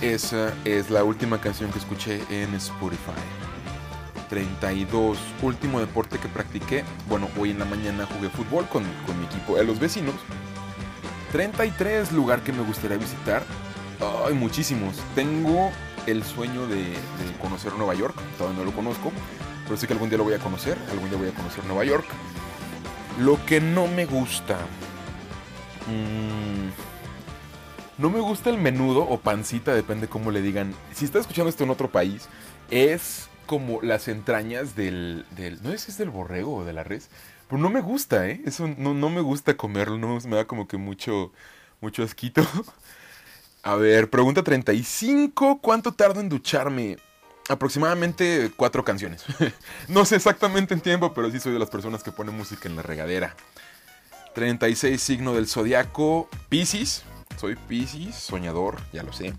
Esa 0.02 0.54
es 0.66 0.90
la 0.90 1.04
última 1.04 1.40
canción 1.40 1.72
que 1.72 1.80
escuché 1.80 2.22
en 2.30 2.56
Spotify. 2.56 3.12
32. 4.30 5.18
Último 5.42 5.80
deporte 5.80 6.18
que 6.18 6.28
practiqué. 6.28 6.84
Bueno, 7.08 7.28
hoy 7.38 7.52
en 7.52 7.60
la 7.60 7.66
mañana 7.66 8.08
jugué 8.08 8.30
fútbol 8.30 8.68
con, 8.68 8.84
con 9.06 9.20
mi 9.20 9.26
equipo 9.26 9.58
de 9.58 9.66
los 9.66 9.80
vecinos. 9.80 10.16
33. 11.32 12.14
Lugar 12.14 12.42
que 12.42 12.54
me 12.54 12.64
gustaría 12.64 12.98
visitar. 12.98 13.44
Ay, 14.26 14.34
muchísimos. 14.34 14.96
Tengo 15.14 15.70
el 16.08 16.24
sueño 16.24 16.66
de, 16.66 16.78
de 16.78 17.38
conocer 17.42 17.74
Nueva 17.74 17.94
York. 17.94 18.16
Todavía 18.38 18.60
no 18.60 18.66
lo 18.66 18.72
conozco. 18.72 19.12
Pero 19.72 19.80
sé 19.80 19.88
que 19.88 19.94
algún 19.94 20.10
día 20.10 20.18
lo 20.18 20.26
voy 20.26 20.34
a 20.34 20.38
conocer. 20.40 20.78
Algún 20.92 21.08
día 21.10 21.18
voy 21.18 21.30
a 21.30 21.34
conocer 21.34 21.64
Nueva 21.64 21.86
York. 21.86 22.06
Lo 23.22 23.40
que 23.46 23.62
no 23.62 23.88
me 23.88 24.06
gusta. 24.06 24.58
mm, 25.88 26.72
no 27.98 28.10
me 28.10 28.20
gusta 28.20 28.50
el 28.50 28.58
menudo 28.58 29.08
o 29.08 29.20
pancita, 29.22 29.74
depende 29.74 30.10
cómo 30.10 30.30
le 30.32 30.42
digan. 30.42 30.74
Si 30.94 31.06
está 31.06 31.20
escuchando 31.20 31.50
esto 31.50 31.64
en 31.64 31.70
otro 31.70 31.90
país, 31.90 32.28
es 32.70 33.30
como 33.46 33.82
las 33.82 34.10
entrañas 34.10 34.76
del, 34.76 35.26
del- 35.38 35.64
no 35.64 35.72
sé 35.72 35.78
si 35.78 35.92
es 35.92 35.98
del 35.98 36.10
borrego 36.10 36.58
o 36.58 36.66
de 36.66 36.74
la 36.74 36.84
res, 36.84 37.10
pero 37.48 37.62
no 37.62 37.70
me 37.70 37.80
gusta, 37.80 38.28
¿eh? 38.28 38.42
Eso 38.46 38.68
no, 38.78 38.94
no 38.94 39.10
me 39.10 39.22
gusta 39.22 39.56
comerlo, 39.56 39.98
no 39.98 40.20
me 40.28 40.36
da 40.36 40.46
como 40.48 40.68
que 40.68 40.76
mucho, 40.76 41.32
mucho 41.80 42.04
asquito. 42.04 42.42
A 43.64 43.76
ver, 43.76 44.10
pregunta 44.10 44.44
35, 44.44 45.60
¿cuánto 45.62 45.92
tardo 45.94 46.20
en 46.20 46.30
ducharme? 46.30 46.98
Aproximadamente 47.50 48.52
cuatro 48.56 48.84
canciones. 48.84 49.24
no 49.88 50.06
sé 50.06 50.16
exactamente 50.16 50.74
en 50.74 50.82
tiempo, 50.82 51.14
pero 51.14 51.30
sí 51.32 51.40
soy 51.40 51.54
de 51.54 51.60
las 51.60 51.70
personas 51.70 52.04
que 52.04 52.12
ponen 52.12 52.36
música 52.36 52.70
en 52.70 52.76
la 52.76 52.82
regadera. 52.82 53.36
36, 54.34 55.02
signo 55.02 55.34
del 55.34 55.48
zodiaco, 55.48 56.30
Piscis. 56.50 57.04
Soy 57.38 57.56
Piscis, 57.56 58.16
soñador, 58.16 58.80
ya 58.94 59.04
lo 59.04 59.14
sé. 59.14 59.34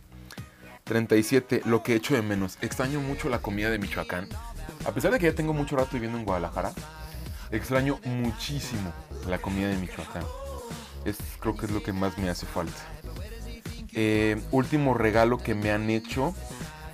37, 0.84 1.62
lo 1.64 1.82
que 1.82 1.94
echo 1.94 2.14
de 2.14 2.22
menos. 2.22 2.58
Extraño 2.60 3.00
mucho 3.00 3.28
la 3.28 3.40
comida 3.40 3.70
de 3.70 3.78
Michoacán. 3.78 4.28
A 4.84 4.92
pesar 4.92 5.12
de 5.12 5.18
que 5.18 5.26
ya 5.26 5.34
tengo 5.34 5.52
mucho 5.52 5.76
rato 5.76 5.90
viviendo 5.92 6.18
en 6.18 6.24
Guadalajara, 6.24 6.72
extraño 7.50 7.98
muchísimo 8.04 8.92
la 9.28 9.38
comida 9.38 9.68
de 9.68 9.76
Michoacán. 9.76 10.24
Es, 11.04 11.16
creo 11.40 11.56
que 11.56 11.66
es 11.66 11.72
lo 11.72 11.82
que 11.82 11.92
más 11.92 12.18
me 12.18 12.28
hace 12.28 12.46
falta. 12.46 12.78
Eh, 13.94 14.40
último 14.50 14.94
regalo 14.94 15.38
que 15.38 15.54
me 15.54 15.70
han 15.70 15.90
hecho. 15.90 16.34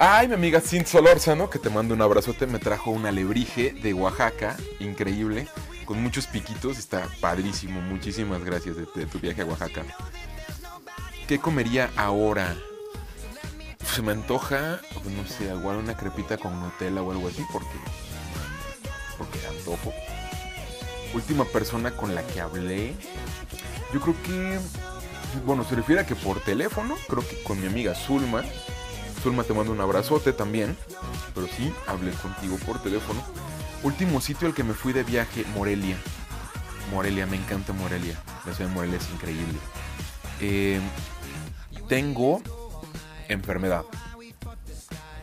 Ay, 0.01 0.29
mi 0.29 0.35
amiga 0.35 0.61
Cindy 0.61 0.85
Solórzano, 0.85 1.51
que 1.51 1.59
te 1.59 1.71
mando 1.71 1.93
un 1.93 2.01
abrazote, 2.01 2.47
me 2.47 2.61
trajo 2.61 2.93
un 2.93 3.05
alebrije 3.05 3.73
de 3.73 3.95
Oaxaca, 3.95 4.57
increíble, 4.79 5.49
con 5.87 6.01
muchos 6.01 6.29
piquitos, 6.29 6.79
está 6.79 7.09
padrísimo. 7.21 7.81
Muchísimas 7.81 8.45
gracias 8.45 8.77
de, 8.77 9.07
tu 9.07 9.19
viaje 9.19 9.43
a 9.43 9.45
Oaxaca. 9.45 9.83
¿Qué 11.27 11.41
comería 11.41 11.91
ahora? 11.97 12.57
Se 13.93 14.01
me 14.01 14.13
antoja, 14.13 14.81
pues, 15.03 15.13
no 15.17 15.27
sé, 15.27 15.53
igual 15.53 15.79
una 15.79 15.97
crepita 15.97 16.39
con 16.39 16.61
Nutella 16.61 17.03
o 17.03 17.11
algo 17.11 17.27
así, 17.27 17.45
porque. 17.53 17.67
Porque 19.19 19.41
antojo. 19.49 19.93
Última 21.13 21.45
persona 21.45 21.91
con 21.91 22.15
la 22.15 22.25
que 22.25 22.41
hablé. 22.41 22.95
Yo 23.93 24.01
creo 24.01 24.15
que. 24.23 24.61
Bueno, 25.45 25.65
se 25.65 25.75
refiere 25.75 26.03
a 26.03 26.07
que 26.07 26.15
por 26.15 26.39
teléfono, 26.39 26.95
creo 27.09 27.27
que 27.27 27.43
con 27.43 27.61
mi 27.61 27.67
amiga 27.67 27.97
Zulma. 27.97 28.45
Zulma 29.19 29.45
te 29.45 29.55
mando 29.55 29.73
un 29.73 29.81
abrazote 29.81 30.33
también. 30.33 30.77
Pero 31.35 31.47
sí, 31.49 31.73
hablé 31.87 32.13
contigo 32.13 32.57
por 32.67 32.81
teléfono. 32.83 33.23
Último 33.83 34.21
sitio 34.21 34.49
al 34.49 34.55
que 34.55 34.65
me 34.65 34.75
fui 34.75 34.93
de 34.93 35.05
viaje, 35.05 35.45
Morelia. 35.55 35.97
Morelia, 36.93 37.27
me 37.27 37.37
encanta 37.37 37.73
Morelia. 37.73 38.21
La 38.47 38.55
ciudad 38.55 38.71
de 38.71 38.75
Morelia 38.75 38.99
es 38.99 39.11
increíble. 39.11 39.59
Eh, 40.41 40.81
tengo 41.89 42.43
enfermedad. 43.29 43.85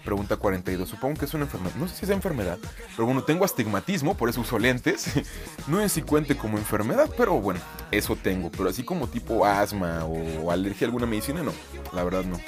Pregunta 0.04 0.38
42. 0.38 0.88
Supongo 0.88 1.20
que 1.20 1.26
es 1.26 1.34
una 1.34 1.46
enfermedad. 1.46 1.76
No 1.76 1.88
sé 1.88 1.96
si 1.96 2.06
es 2.06 2.12
enfermedad. 2.12 2.60
Pero 2.96 3.08
bueno, 3.08 3.24
tengo 3.24 3.44
astigmatismo, 3.44 4.16
por 4.16 4.30
eso 4.30 4.42
uso 4.42 4.60
lentes. 4.60 5.12
No 5.68 5.82
es 5.82 5.94
si 5.94 6.04
cuente 6.04 6.38
como 6.38 6.60
enfermedad, 6.60 7.10
pero 7.18 7.42
bueno, 7.42 7.60
eso 7.90 8.16
tengo. 8.16 8.52
Pero 8.52 8.70
así 8.70 8.84
como 8.84 9.08
tipo 9.08 9.48
asma 9.48 10.06
o 10.06 10.52
alergia 10.52 10.86
a 10.86 10.90
alguna 10.90 11.08
medicina, 11.08 11.42
no. 11.42 11.52
La 11.92 12.04
verdad 12.04 12.24
no. 12.24 12.40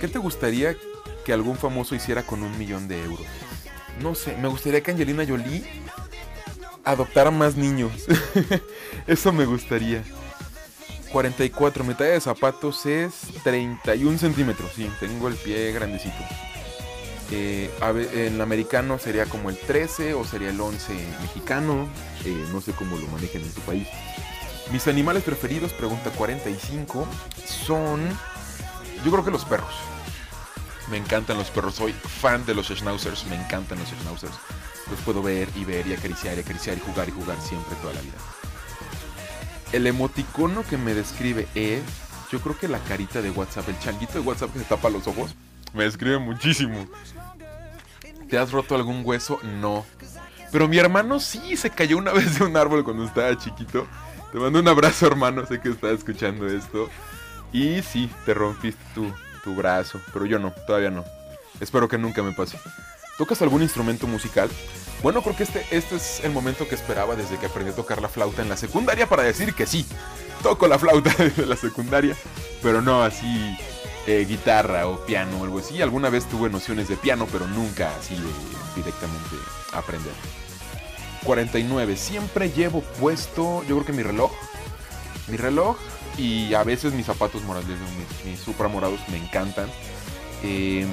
¿Qué 0.00 0.08
te 0.08 0.18
gustaría 0.18 0.76
que 1.24 1.32
algún 1.32 1.56
famoso 1.56 1.94
hiciera 1.94 2.22
con 2.22 2.42
un 2.42 2.56
millón 2.58 2.88
de 2.88 3.02
euros? 3.02 3.26
No 4.00 4.14
sé, 4.14 4.36
me 4.36 4.48
gustaría 4.48 4.80
que 4.80 4.92
Angelina 4.92 5.26
Jolie 5.26 5.64
adoptara 6.84 7.30
más 7.30 7.56
niños. 7.56 7.92
Eso 9.06 9.32
me 9.32 9.44
gustaría. 9.44 10.02
44, 11.12 11.84
mi 11.84 11.94
talla 11.94 12.12
de 12.12 12.20
zapatos 12.20 12.84
es 12.86 13.12
31 13.42 14.18
centímetros. 14.18 14.70
Sí, 14.74 14.90
tengo 15.00 15.28
el 15.28 15.34
pie 15.34 15.72
grandecito. 15.72 16.16
Eh, 17.30 17.70
en 18.14 18.40
americano 18.40 18.98
sería 18.98 19.26
como 19.26 19.50
el 19.50 19.58
13 19.58 20.14
o 20.14 20.24
sería 20.24 20.50
el 20.50 20.60
11 20.60 20.92
mexicano. 21.22 21.88
Eh, 22.24 22.46
no 22.52 22.60
sé 22.60 22.72
cómo 22.72 22.96
lo 22.96 23.06
manejen 23.08 23.42
en 23.42 23.52
tu 23.52 23.60
país. 23.62 23.88
Mis 24.72 24.86
animales 24.86 25.22
preferidos, 25.22 25.72
pregunta 25.72 26.10
45, 26.10 27.06
son. 27.44 28.00
Yo 29.04 29.10
creo 29.10 29.24
que 29.24 29.30
los 29.30 29.44
perros. 29.44 29.74
Me 30.90 30.96
encantan 30.96 31.36
los 31.36 31.50
perros. 31.50 31.74
Soy 31.74 31.92
fan 31.92 32.44
de 32.46 32.54
los 32.54 32.68
schnauzers. 32.68 33.26
Me 33.26 33.36
encantan 33.36 33.78
los 33.78 33.88
schnauzers. 33.88 34.34
Los 34.90 35.00
puedo 35.00 35.22
ver 35.22 35.48
y 35.54 35.64
ver 35.64 35.86
y 35.86 35.92
acariciar 35.92 36.36
y 36.36 36.40
acariciar 36.40 36.78
y 36.78 36.80
jugar 36.80 37.08
y 37.08 37.12
jugar 37.12 37.40
siempre 37.40 37.76
toda 37.82 37.94
la 37.94 38.00
vida. 38.00 38.16
El 39.72 39.86
emoticono 39.86 40.64
que 40.64 40.78
me 40.78 40.94
describe 40.94 41.46
es. 41.54 41.82
Yo 42.30 42.40
creo 42.40 42.58
que 42.58 42.68
la 42.68 42.78
carita 42.80 43.22
de 43.22 43.30
WhatsApp, 43.30 43.70
el 43.70 43.78
changuito 43.78 44.14
de 44.14 44.20
WhatsApp 44.20 44.52
que 44.52 44.58
se 44.58 44.64
tapa 44.66 44.90
los 44.90 45.06
ojos, 45.06 45.34
me 45.72 45.84
describe 45.84 46.18
muchísimo. 46.18 46.86
¿Te 48.28 48.38
has 48.38 48.52
roto 48.52 48.74
algún 48.74 49.02
hueso? 49.04 49.40
No. 49.42 49.86
Pero 50.52 50.68
mi 50.68 50.78
hermano 50.78 51.20
sí 51.20 51.56
se 51.56 51.70
cayó 51.70 51.96
una 51.98 52.12
vez 52.14 52.38
de 52.38 52.44
un 52.44 52.56
árbol 52.56 52.84
cuando 52.84 53.04
estaba 53.04 53.36
chiquito. 53.38 53.86
Te 54.32 54.38
mando 54.38 54.58
un 54.58 54.68
abrazo, 54.68 55.06
hermano. 55.06 55.46
Sé 55.46 55.60
que 55.60 55.70
estás 55.70 55.92
escuchando 55.92 56.46
esto. 56.46 56.90
Y 57.52 57.82
sí, 57.82 58.10
te 58.26 58.34
rompiste 58.34 58.82
tu, 58.94 59.12
tu 59.42 59.54
brazo. 59.54 60.00
Pero 60.12 60.26
yo 60.26 60.38
no, 60.38 60.52
todavía 60.66 60.90
no. 60.90 61.04
Espero 61.60 61.88
que 61.88 61.98
nunca 61.98 62.22
me 62.22 62.32
pase. 62.32 62.58
¿Tocas 63.16 63.42
algún 63.42 63.62
instrumento 63.62 64.06
musical? 64.06 64.48
Bueno, 65.02 65.22
creo 65.22 65.36
que 65.36 65.44
este, 65.44 65.64
este 65.70 65.96
es 65.96 66.20
el 66.24 66.32
momento 66.32 66.68
que 66.68 66.74
esperaba 66.74 67.16
desde 67.16 67.38
que 67.38 67.46
aprendí 67.46 67.72
a 67.72 67.76
tocar 67.76 68.02
la 68.02 68.08
flauta 68.08 68.42
en 68.42 68.48
la 68.48 68.56
secundaria 68.56 69.08
para 69.08 69.22
decir 69.22 69.54
que 69.54 69.66
sí. 69.66 69.86
Toco 70.42 70.68
la 70.68 70.78
flauta 70.78 71.14
desde 71.18 71.46
la 71.46 71.56
secundaria. 71.56 72.16
Pero 72.62 72.82
no 72.82 73.02
así 73.02 73.56
eh, 74.06 74.24
guitarra 74.28 74.86
o 74.86 75.04
piano 75.04 75.40
o 75.40 75.44
algo 75.44 75.58
así. 75.58 75.80
Alguna 75.82 76.10
vez 76.10 76.26
tuve 76.28 76.50
nociones 76.50 76.88
de 76.88 76.96
piano, 76.96 77.26
pero 77.30 77.46
nunca 77.46 77.94
así 77.96 78.16
directamente 78.74 79.36
aprender. 79.72 80.12
49. 81.24 81.96
Siempre 81.96 82.50
llevo 82.50 82.80
puesto, 82.80 83.62
yo 83.64 83.76
creo 83.76 83.84
que 83.84 83.92
mi 83.92 84.02
reloj. 84.02 84.32
Mi 85.28 85.36
reloj 85.36 85.76
y 86.18 86.52
a 86.54 86.64
veces 86.64 86.92
mis 86.92 87.06
zapatos 87.06 87.42
morados, 87.44 87.68
mis, 87.68 88.32
mis 88.32 88.40
supra 88.40 88.68
morados 88.68 89.00
me 89.08 89.16
encantan. 89.16 89.68
Eh, 90.42 90.86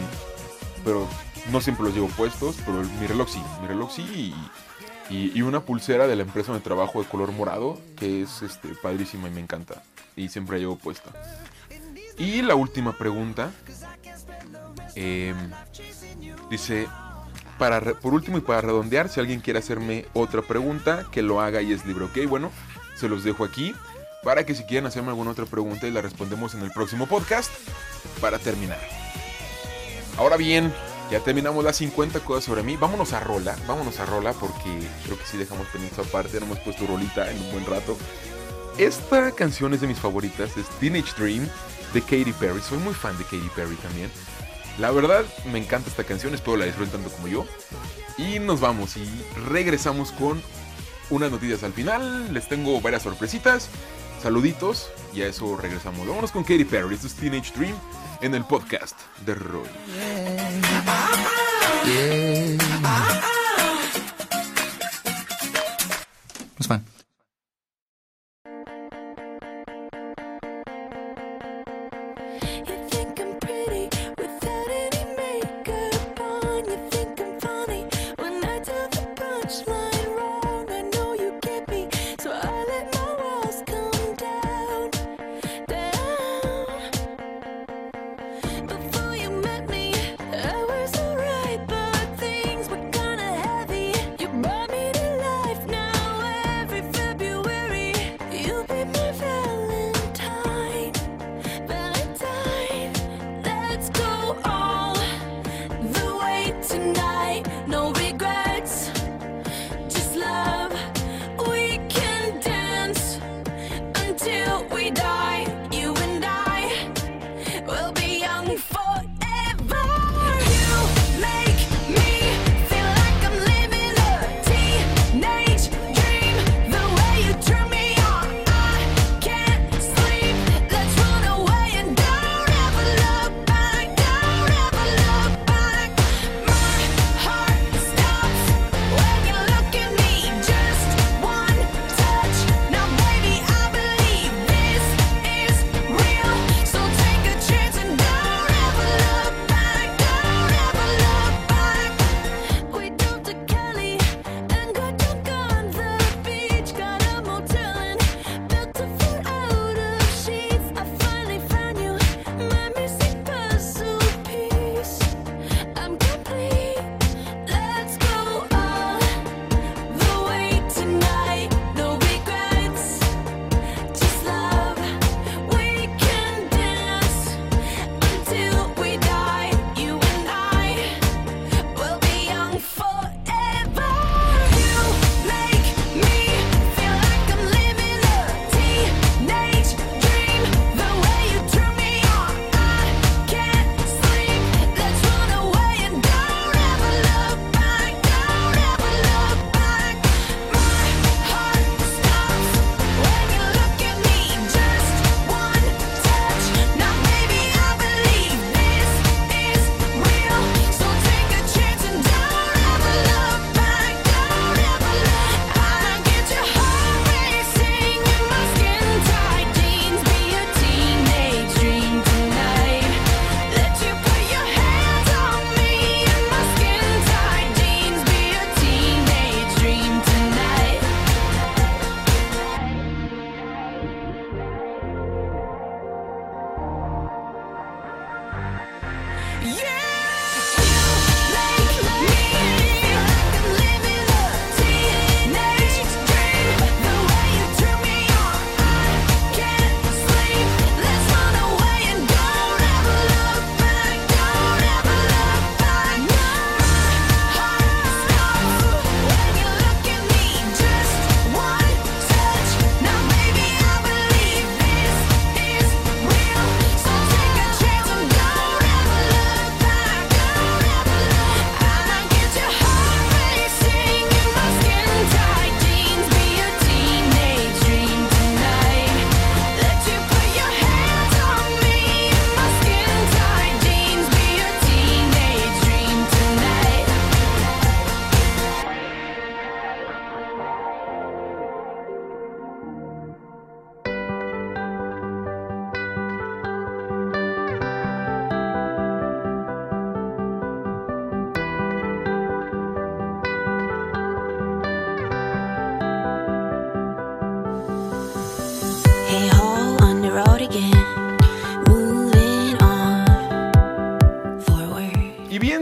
pero 0.83 1.07
no 1.51 1.61
siempre 1.61 1.85
los 1.85 1.95
llevo 1.95 2.07
puestos, 2.09 2.57
pero 2.65 2.83
mi 2.99 3.07
reloj 3.07 3.27
sí. 3.27 3.41
Mi 3.61 3.67
reloj 3.67 3.91
sí 3.91 4.33
y, 5.09 5.41
una 5.41 5.61
pulsera 5.61 6.07
de 6.07 6.15
la 6.15 6.23
empresa 6.23 6.51
donde 6.51 6.63
trabajo 6.63 7.01
de 7.01 7.07
color 7.07 7.31
morado, 7.31 7.79
que 7.97 8.21
es 8.21 8.41
este, 8.41 8.69
padrísima 8.69 9.27
y 9.27 9.31
me 9.31 9.41
encanta. 9.41 9.83
Y 10.15 10.29
siempre 10.29 10.57
la 10.57 10.61
llevo 10.61 10.77
puesta. 10.77 11.09
Y 12.17 12.41
la 12.41 12.55
última 12.55 12.93
pregunta. 12.93 13.51
em, 14.95 15.51
dice, 16.49 16.88
para 17.57 17.81
por 17.95 18.13
último 18.13 18.38
y 18.38 18.41
para 18.41 18.61
redondear, 18.61 19.09
si 19.09 19.19
alguien 19.19 19.41
quiere 19.41 19.59
hacerme 19.59 20.05
otra 20.13 20.41
pregunta, 20.41 21.07
que 21.11 21.21
lo 21.21 21.41
haga 21.41 21.61
y 21.61 21.73
es 21.73 21.85
libre, 21.85 22.05
¿ok? 22.05 22.29
Bueno, 22.29 22.51
se 22.95 23.09
los 23.09 23.23
dejo 23.23 23.43
aquí 23.43 23.73
para 24.25 24.43
que 24.43 24.55
si 24.55 24.63
quieren 24.63 24.88
hacerme 24.88 25.09
alguna 25.09 25.31
otra 25.31 25.45
pregunta 25.45 25.88
y 25.88 25.91
la 25.91 26.01
respondemos 26.01 26.55
en 26.55 26.61
el 26.61 26.71
próximo 26.71 27.05
podcast 27.05 27.51
para 28.19 28.39
terminar. 28.39 28.79
Ahora 30.17 30.35
bien, 30.35 30.73
ya 31.11 31.19
terminamos 31.19 31.63
las 31.63 31.75
50 31.75 32.21
cosas 32.21 32.43
sobre 32.43 32.63
mí. 32.63 32.75
Vámonos 32.75 33.13
a 33.13 33.19
rola, 33.19 33.55
vámonos 33.67 33.99
a 33.99 34.05
rola 34.07 34.33
porque 34.33 34.89
creo 35.03 35.19
que 35.19 35.25
sí 35.25 35.38
dejamos 35.38 35.67
pendiente 35.67 36.01
aparte, 36.01 36.39
no 36.39 36.47
hemos 36.47 36.59
puesto 36.59 36.88
rolita 36.88 37.29
en 37.29 37.38
un 37.38 37.51
buen 37.51 37.65
rato. 37.67 37.95
Esta 38.79 39.31
canción 39.31 39.75
es 39.75 39.81
de 39.81 39.88
mis 39.88 39.99
favoritas, 39.99 40.57
es 40.57 40.67
Teenage 40.79 41.13
Dream 41.17 41.47
de 41.93 42.01
Katy 42.01 42.33
Perry. 42.33 42.61
Soy 42.61 42.79
muy 42.79 42.95
fan 42.95 43.15
de 43.19 43.25
Katy 43.25 43.51
Perry 43.55 43.75
también. 43.75 44.09
La 44.79 44.89
verdad, 44.89 45.23
me 45.51 45.59
encanta 45.59 45.91
esta 45.91 46.03
canción, 46.03 46.33
espero 46.33 46.57
la 46.57 46.65
disfruten 46.65 46.93
tanto 46.93 47.15
como 47.15 47.27
yo. 47.27 47.45
Y 48.17 48.39
nos 48.39 48.59
vamos 48.59 48.97
y 48.97 49.07
regresamos 49.47 50.11
con 50.11 50.41
unas 51.11 51.29
noticias 51.29 51.63
al 51.63 51.73
final. 51.73 52.33
Les 52.33 52.49
tengo 52.49 52.81
varias 52.81 53.03
sorpresitas, 53.03 53.69
saluditos 54.25 54.89
y 55.13 55.21
a 55.21 55.27
eso 55.27 55.55
regresamos. 55.55 56.07
Vámonos 56.07 56.31
con 56.31 56.41
Katy 56.41 56.65
Perry, 56.65 56.95
esto 56.95 57.05
es 57.05 57.13
Teenage 57.13 57.53
Dream 57.55 57.75
en 58.21 58.33
el 58.33 58.43
podcast 58.43 58.99
de 59.23 59.35
Roy. 59.35 59.69
It's 66.57 66.67
fine. 66.67 67.05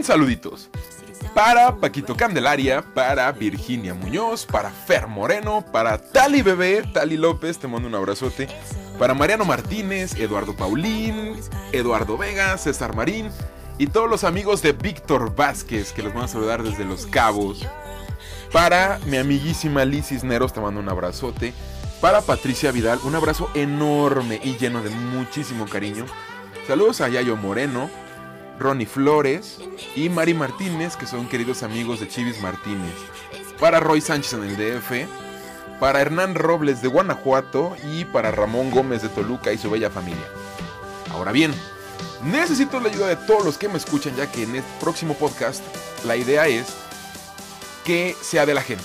Saluditos. 0.04 0.68
Para 1.34 1.76
Paquito 1.76 2.16
Candelaria, 2.16 2.82
para 2.94 3.30
Virginia 3.32 3.94
Muñoz, 3.94 4.46
para 4.46 4.70
Fer 4.70 5.08
Moreno, 5.08 5.64
para 5.72 5.98
Tali 5.98 6.42
Bebé, 6.42 6.84
Tali 6.92 7.16
López, 7.16 7.58
te 7.58 7.66
mando 7.66 7.88
un 7.88 7.94
abrazote. 7.94 8.48
Para 8.98 9.14
Mariano 9.14 9.44
Martínez, 9.44 10.14
Eduardo 10.14 10.54
Paulín, 10.54 11.36
Eduardo 11.72 12.16
Vega, 12.16 12.56
César 12.58 12.94
Marín 12.94 13.30
y 13.78 13.88
todos 13.88 14.08
los 14.08 14.22
amigos 14.22 14.62
de 14.62 14.72
Víctor 14.72 15.34
Vázquez, 15.34 15.92
que 15.92 16.02
los 16.02 16.14
van 16.14 16.24
a 16.24 16.28
saludar 16.28 16.62
desde 16.62 16.84
Los 16.84 17.06
Cabos. 17.06 17.66
Para 18.52 19.00
mi 19.06 19.16
amiguísima 19.16 19.84
Liz 19.84 20.06
Cisneros, 20.06 20.52
te 20.52 20.60
mando 20.60 20.78
un 20.78 20.88
abrazote. 20.88 21.52
Para 22.00 22.20
Patricia 22.20 22.70
Vidal, 22.70 23.00
un 23.02 23.16
abrazo 23.16 23.50
enorme 23.54 24.40
y 24.44 24.56
lleno 24.56 24.82
de 24.82 24.90
muchísimo 24.90 25.66
cariño. 25.66 26.04
Saludos 26.68 27.00
a 27.00 27.08
Yayo 27.08 27.36
Moreno, 27.36 27.90
Ronnie 28.58 28.86
Flores 28.86 29.58
y 29.96 30.08
Mari 30.08 30.34
Martínez, 30.34 30.96
que 30.96 31.06
son 31.06 31.28
queridos 31.28 31.62
amigos 31.62 32.00
de 32.00 32.08
Chivis 32.08 32.40
Martínez. 32.40 32.94
Para 33.58 33.80
Roy 33.80 34.00
Sánchez 34.00 34.34
en 34.34 34.44
el 34.44 34.56
DF, 34.56 35.08
para 35.80 36.00
Hernán 36.00 36.34
Robles 36.34 36.82
de 36.82 36.88
Guanajuato 36.88 37.76
y 37.92 38.04
para 38.04 38.30
Ramón 38.30 38.70
Gómez 38.70 39.02
de 39.02 39.08
Toluca 39.08 39.52
y 39.52 39.58
su 39.58 39.70
bella 39.70 39.90
familia. 39.90 40.24
Ahora 41.10 41.32
bien, 41.32 41.52
necesito 42.24 42.80
la 42.80 42.88
ayuda 42.88 43.08
de 43.08 43.16
todos 43.16 43.44
los 43.44 43.58
que 43.58 43.68
me 43.68 43.78
escuchan, 43.78 44.16
ya 44.16 44.30
que 44.30 44.42
en 44.42 44.56
el 44.56 44.62
próximo 44.80 45.14
podcast 45.14 45.62
la 46.04 46.16
idea 46.16 46.46
es 46.46 46.66
que 47.84 48.16
sea 48.20 48.46
de 48.46 48.54
la 48.54 48.62
gente. 48.62 48.84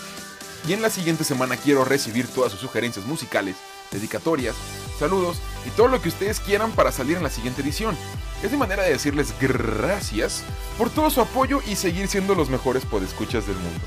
Y 0.67 0.73
en 0.73 0.81
la 0.81 0.89
siguiente 0.89 1.23
semana 1.23 1.55
quiero 1.55 1.85
recibir 1.85 2.27
todas 2.27 2.51
sus 2.51 2.61
sugerencias 2.61 3.05
musicales, 3.05 3.55
dedicatorias, 3.91 4.55
saludos 4.99 5.37
y 5.65 5.69
todo 5.71 5.87
lo 5.87 6.01
que 6.01 6.09
ustedes 6.09 6.39
quieran 6.39 6.71
para 6.71 6.91
salir 6.91 7.17
en 7.17 7.23
la 7.23 7.29
siguiente 7.29 7.61
edición. 7.61 7.97
Es 8.43 8.51
mi 8.51 8.57
manera 8.57 8.83
de 8.83 8.91
decirles 8.91 9.33
gracias 9.39 10.43
por 10.77 10.89
todo 10.89 11.09
su 11.09 11.21
apoyo 11.21 11.61
y 11.67 11.75
seguir 11.75 12.07
siendo 12.07 12.35
los 12.35 12.49
mejores 12.49 12.85
podescuchas 12.85 13.47
del 13.47 13.57
mundo. 13.57 13.81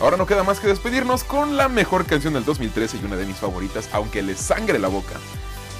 Ahora 0.00 0.16
no 0.16 0.26
queda 0.26 0.42
más 0.42 0.60
que 0.60 0.66
despedirnos 0.66 1.24
con 1.24 1.56
la 1.56 1.68
mejor 1.68 2.06
canción 2.06 2.32
del 2.32 2.44
2013 2.44 2.98
y 2.98 3.04
una 3.04 3.16
de 3.16 3.26
mis 3.26 3.36
favoritas, 3.36 3.88
aunque 3.92 4.22
les 4.22 4.38
sangre 4.38 4.78
la 4.78 4.88
boca. 4.88 5.14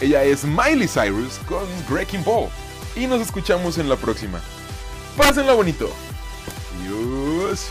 Ella 0.00 0.24
es 0.24 0.44
Miley 0.44 0.88
Cyrus 0.88 1.38
con 1.48 1.64
Breaking 1.88 2.24
Ball. 2.24 2.50
Y 2.96 3.06
nos 3.06 3.20
escuchamos 3.20 3.78
en 3.78 3.88
la 3.88 3.96
próxima. 3.96 4.40
Pásenla 5.16 5.54
bonito. 5.54 5.90
Adiós. 6.80 7.70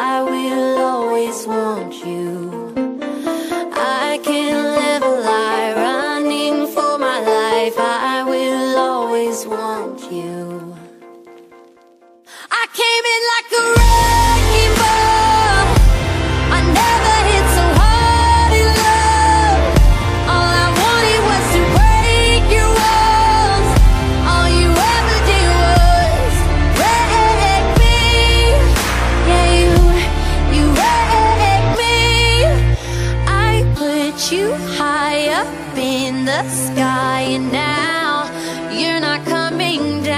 up 35.41 35.77
in 35.77 36.25
the 36.25 36.43
sky, 36.49 37.21
and 37.35 37.51
now 37.51 38.29
you're 38.71 38.99
not 38.99 39.25
coming 39.25 40.03
down. 40.03 40.10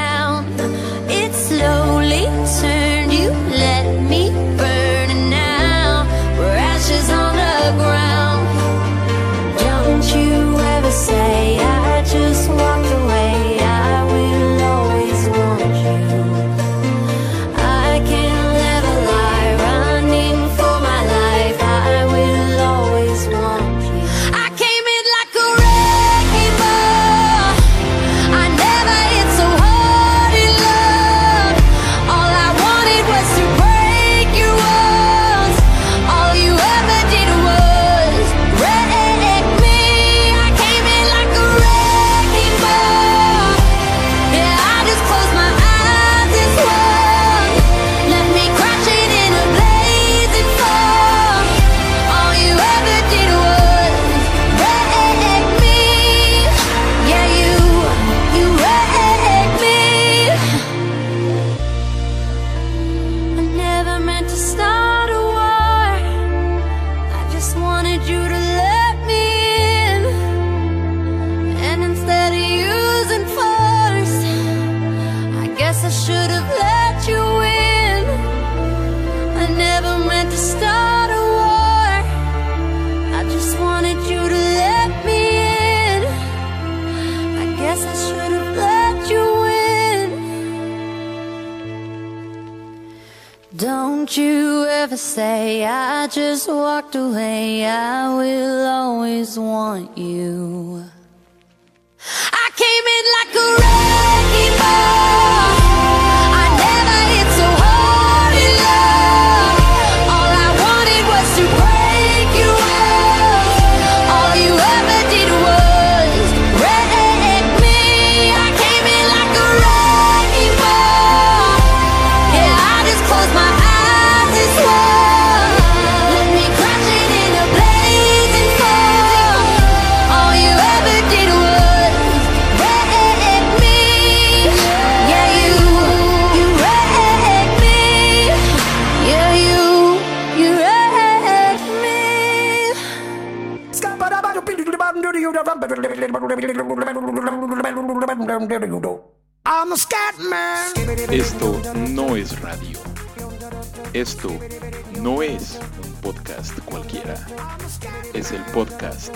Podcast 158.54 159.12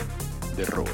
de 0.56 0.66
Roy. 0.66 0.90